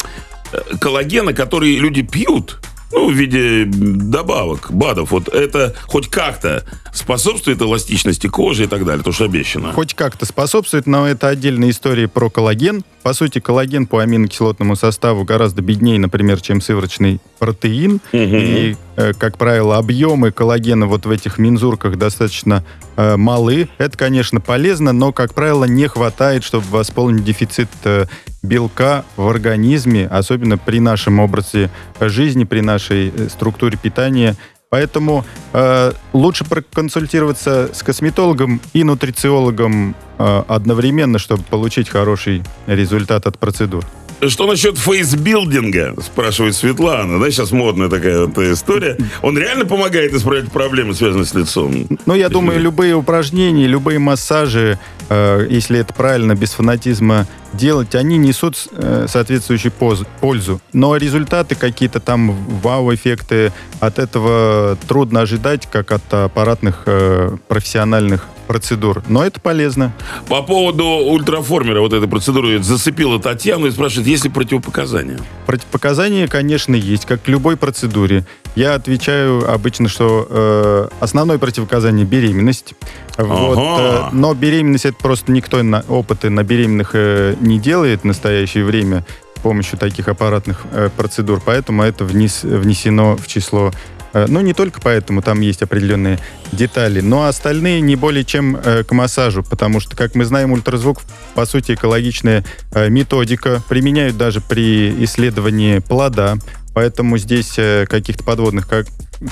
коллагена, 0.79 1.33
который 1.33 1.75
люди 1.77 2.01
пьют, 2.01 2.59
ну, 2.91 3.09
в 3.09 3.13
виде 3.13 3.65
добавок, 3.65 4.71
БАДов. 4.71 5.11
Вот 5.11 5.27
это 5.27 5.75
хоть 5.87 6.07
как-то 6.07 6.63
способствует 6.93 7.61
эластичности 7.61 8.27
кожи 8.27 8.63
и 8.63 8.67
так 8.67 8.85
далее, 8.85 9.03
то, 9.03 9.11
что 9.11 9.25
обещано. 9.25 9.73
Хоть 9.73 9.93
как-то 9.93 10.25
способствует, 10.25 10.87
но 10.87 11.07
это 11.07 11.27
отдельная 11.27 11.69
история 11.69 12.07
про 12.07 12.29
коллаген. 12.29 12.83
По 13.03 13.13
сути, 13.13 13.39
коллаген 13.39 13.85
по 13.85 13.99
аминокислотному 13.99 14.75
составу 14.75 15.23
гораздо 15.23 15.61
беднее, 15.61 15.99
например, 15.99 16.41
чем 16.41 16.61
сывороточный 16.61 17.19
протеин. 17.37 18.01
Угу. 18.11 18.21
И, 18.21 18.75
э, 18.97 19.13
как 19.13 19.37
правило, 19.37 19.77
объемы 19.77 20.31
коллагена 20.31 20.87
вот 20.87 21.05
в 21.05 21.11
этих 21.11 21.37
мензурках 21.37 21.97
достаточно 21.97 22.65
э, 22.97 23.15
малы. 23.15 23.69
Это, 23.77 23.97
конечно, 23.97 24.41
полезно, 24.41 24.91
но, 24.91 25.13
как 25.13 25.33
правило, 25.33 25.65
не 25.65 25.87
хватает, 25.87 26.43
чтобы 26.43 26.65
восполнить 26.69 27.23
дефицит 27.23 27.69
э, 27.83 28.05
белка 28.41 29.05
в 29.17 29.27
организме, 29.27 30.07
особенно 30.07 30.57
при 30.57 30.79
нашем 30.79 31.19
образе 31.19 31.69
жизни, 31.99 32.43
при 32.43 32.61
нашей 32.61 33.09
э, 33.09 33.29
структуре 33.29 33.77
питания. 33.77 34.35
Поэтому 34.69 35.25
э, 35.53 35.93
лучше 36.13 36.45
проконсультироваться 36.45 37.71
с 37.73 37.81
косметологом 37.81 38.61
и 38.73 38.83
нутрициологом 38.83 39.95
э, 40.17 40.43
одновременно, 40.47 41.17
чтобы 41.17 41.43
получить 41.43 41.89
хороший 41.89 42.43
результат 42.67 43.25
от 43.25 43.39
процедур. 43.39 43.85
Что 44.27 44.47
насчет 44.47 44.77
фейсбилдинга, 44.77 45.95
спрашивает 46.01 46.55
Светлана. 46.55 47.19
Да, 47.19 47.31
сейчас 47.31 47.51
модная 47.51 47.89
такая 47.89 48.25
вот 48.25 48.37
история. 48.37 48.97
Он 49.21 49.37
реально 49.37 49.65
помогает 49.65 50.13
исправлять 50.13 50.51
проблемы, 50.51 50.93
связанные 50.93 51.25
с 51.25 51.33
лицом? 51.33 51.87
Ну, 52.05 52.13
я 52.13 52.27
думаю, 52.27 52.59
любые 52.59 52.95
упражнения, 52.95 53.65
любые 53.65 53.99
массажи, 53.99 54.77
э, 55.09 55.47
если 55.49 55.79
это 55.79 55.93
правильно, 55.93 56.35
без 56.35 56.51
фанатизма 56.51 57.27
делать, 57.53 57.95
они 57.95 58.17
несут 58.17 58.67
э, 58.71 59.05
соответствующую 59.07 59.71
поз, 59.71 60.03
пользу. 60.19 60.59
Но 60.73 60.97
результаты 60.97 61.55
какие-то 61.55 61.99
там, 62.01 62.31
вау-эффекты, 62.61 63.53
от 63.79 63.99
этого 63.99 64.77
трудно 64.87 65.21
ожидать, 65.21 65.67
как 65.71 65.91
от 65.91 66.13
аппаратных 66.13 66.83
э, 66.85 67.37
профессиональных 67.47 68.27
процедур, 68.49 69.03
но 69.07 69.23
это 69.23 69.39
полезно. 69.39 69.93
По 70.27 70.41
поводу 70.41 70.83
ультраформера, 70.83 71.81
вот 71.81 71.93
этой 71.93 72.09
процедуры, 72.09 72.57
зацепила 72.63 73.21
Татьяну 73.21 73.67
и 73.67 73.71
спрашивает, 73.71 74.07
есть 74.07 74.23
ли 74.23 74.31
противопоказания? 74.31 75.19
Противопоказания, 75.45 76.27
конечно, 76.27 76.73
есть, 76.73 77.05
как 77.05 77.21
к 77.21 77.27
любой 77.27 77.57
процедуре. 77.57 78.25
Я 78.55 78.73
отвечаю 78.73 79.47
обычно, 79.53 79.87
что 79.87 80.25
э, 80.27 80.87
основное 80.99 81.37
противопоказание– 81.37 82.05
беременность. 82.07 82.73
Ага. 83.17 83.27
Вот, 83.27 83.81
э, 83.81 84.09
но 84.13 84.33
беременность– 84.33 84.85
это 84.87 84.97
просто 84.97 85.31
никто 85.31 85.61
на, 85.61 85.81
опыты 85.87 86.31
на 86.31 86.43
беременных 86.43 86.91
э, 86.93 87.35
не 87.39 87.59
делает 87.59 88.01
в 88.01 88.05
настоящее 88.05 88.65
время 88.65 89.05
с 89.37 89.41
помощью 89.41 89.77
таких 89.77 90.07
аппаратных 90.07 90.65
э, 90.71 90.89
процедур, 90.97 91.39
поэтому 91.45 91.83
это 91.83 92.03
вниз, 92.03 92.41
внесено 92.41 93.15
в 93.15 93.27
число 93.27 93.71
Э, 94.13 94.25
ну, 94.27 94.41
не 94.41 94.53
только 94.53 94.81
поэтому, 94.81 95.21
там 95.21 95.41
есть 95.41 95.61
определенные 95.61 96.19
детали, 96.51 97.01
но 97.01 97.25
остальные 97.25 97.81
не 97.81 97.95
более 97.95 98.23
чем 98.23 98.55
э, 98.55 98.83
к 98.83 98.91
массажу, 98.91 99.43
потому 99.43 99.79
что, 99.79 99.95
как 99.95 100.15
мы 100.15 100.25
знаем, 100.25 100.51
ультразвук, 100.51 101.01
по 101.35 101.45
сути, 101.45 101.73
экологичная 101.73 102.43
э, 102.71 102.89
методика, 102.89 103.61
применяют 103.67 104.17
даже 104.17 104.41
при 104.41 105.03
исследовании 105.03 105.79
плода, 105.79 106.37
поэтому 106.73 107.17
здесь 107.17 107.59
каких-то 107.89 108.23
подводных 108.23 108.67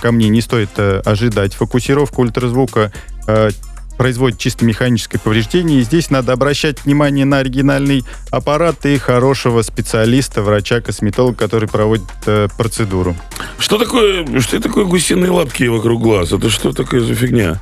камней 0.02 0.30
не 0.30 0.42
стоит 0.42 0.70
ожидать. 0.78 1.54
Фокусировка 1.54 2.20
ультразвука 2.20 2.92
производит 3.98 4.38
чисто 4.40 4.66
механическое 4.66 5.20
повреждение. 5.20 5.80
И 5.80 5.84
здесь 5.84 6.10
надо 6.10 6.34
обращать 6.34 6.86
внимание 6.86 7.26
на 7.26 7.40
оригинальный 7.40 8.06
аппарат 8.32 8.86
и 8.86 8.98
хорошего 8.98 9.62
специалиста, 9.62 10.42
врача-косметолога, 10.42 11.36
который 11.36 11.68
проводит 11.68 12.08
э, 12.26 12.48
процедуру. 12.58 13.16
Что 13.60 13.78
такое, 13.78 14.40
что 14.40 14.60
такое 14.60 14.86
гусиные 14.86 15.32
лапки 15.32 15.64
вокруг 15.64 16.02
глаз? 16.02 16.32
Это 16.32 16.50
что 16.50 16.72
такое 16.72 17.02
за 17.02 17.16
фигня? 17.16 17.60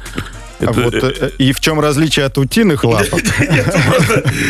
Это... 0.60 0.72
Вот, 0.72 0.94
э, 0.94 1.14
э, 1.20 1.30
и 1.38 1.52
в 1.52 1.60
чем 1.60 1.80
различие 1.80 2.26
от 2.26 2.38
утиных 2.38 2.84
лапок? 2.84 3.22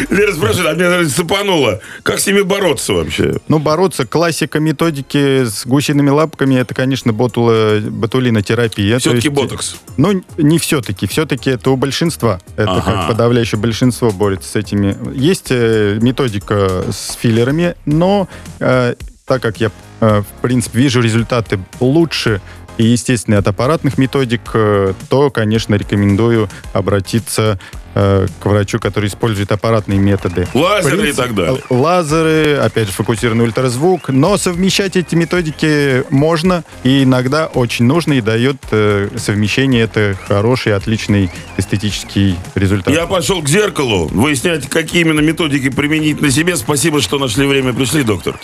Лера 0.09 0.33
спрашивает, 0.33 0.67
а 0.67 0.73
меня 0.73 1.09
цепануло. 1.09 1.81
Как 2.03 2.19
с 2.19 2.27
ними 2.27 2.41
бороться 2.41 2.93
вообще? 2.93 3.37
Ну, 3.47 3.59
бороться, 3.59 4.05
классика 4.05 4.59
методики 4.59 5.45
с 5.45 5.65
гусиными 5.65 6.09
лапками, 6.09 6.55
это, 6.55 6.73
конечно, 6.73 7.11
ботула, 7.11 7.79
ботулинотерапия. 7.79 8.99
Все-таки 8.99 9.29
ботокс? 9.29 9.77
Ну, 9.97 10.23
не 10.37 10.59
все-таки. 10.59 11.07
Все-таки 11.07 11.49
это 11.51 11.71
у 11.71 11.75
большинства. 11.75 12.39
Это 12.55 12.81
как 12.85 13.07
подавляющее 13.07 13.59
большинство 13.59 14.11
борется 14.11 14.49
с 14.49 14.55
этими. 14.55 14.95
Есть 15.15 15.47
э, 15.49 15.97
методика 16.01 16.83
с 16.91 17.13
филлерами, 17.19 17.75
но 17.85 18.27
так 18.59 19.41
как 19.41 19.59
я, 19.59 19.71
в 19.99 20.25
принципе, 20.43 20.79
вижу 20.79 21.01
результаты 21.01 21.59
лучше 21.79 22.41
и, 22.77 22.83
естественно, 22.83 23.37
от 23.37 23.47
аппаратных 23.47 23.97
методик, 23.97 24.41
э, 24.53 24.93
то, 25.09 25.29
конечно, 25.29 25.75
рекомендую 25.75 26.49
обратиться 26.73 27.59
э, 27.93 28.27
к 28.39 28.45
врачу, 28.45 28.79
который 28.79 29.07
использует 29.07 29.51
аппаратные 29.51 29.97
методы. 29.97 30.47
Лазеры 30.53 30.97
Принцип, 30.97 31.13
и 31.13 31.21
так 31.21 31.35
далее. 31.35 31.61
Лазеры, 31.69 32.55
опять 32.55 32.87
же, 32.87 32.93
фокусированный 32.93 33.45
ультразвук. 33.45 34.09
Но 34.09 34.37
совмещать 34.37 34.97
эти 34.97 35.15
методики 35.15 36.03
можно, 36.09 36.63
и 36.83 37.03
иногда 37.03 37.47
очень 37.47 37.85
нужно, 37.85 38.13
и 38.13 38.21
дает 38.21 38.57
э, 38.71 39.09
совмещение 39.17 39.83
это 39.83 40.15
хороший, 40.27 40.75
отличный 40.75 41.31
эстетический 41.57 42.37
результат. 42.55 42.93
Я 42.93 43.07
пошел 43.07 43.41
к 43.41 43.47
зеркалу 43.47 44.07
выяснять, 44.07 44.67
какие 44.67 45.01
именно 45.01 45.21
методики 45.21 45.69
применить 45.69 46.21
на 46.21 46.29
себе. 46.29 46.57
Спасибо, 46.57 47.01
что 47.01 47.19
нашли 47.19 47.45
время, 47.45 47.73
пришли, 47.73 48.03
доктор. 48.03 48.35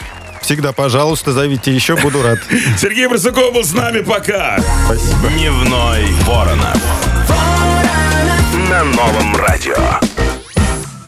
Всегда, 0.51 0.73
пожалуйста, 0.73 1.31
зовите 1.31 1.73
еще, 1.73 1.95
буду 1.95 2.21
рад. 2.21 2.39
Сергей 2.77 3.07
Барсуков 3.07 3.53
был 3.53 3.63
с 3.63 3.71
нами, 3.71 4.01
пока. 4.01 4.57
Спасибо. 4.83 5.29
Дневной 5.29 6.11
Воронов. 6.25 6.75
На 8.69 8.83
новом 8.83 9.33
радио. 9.37 10.01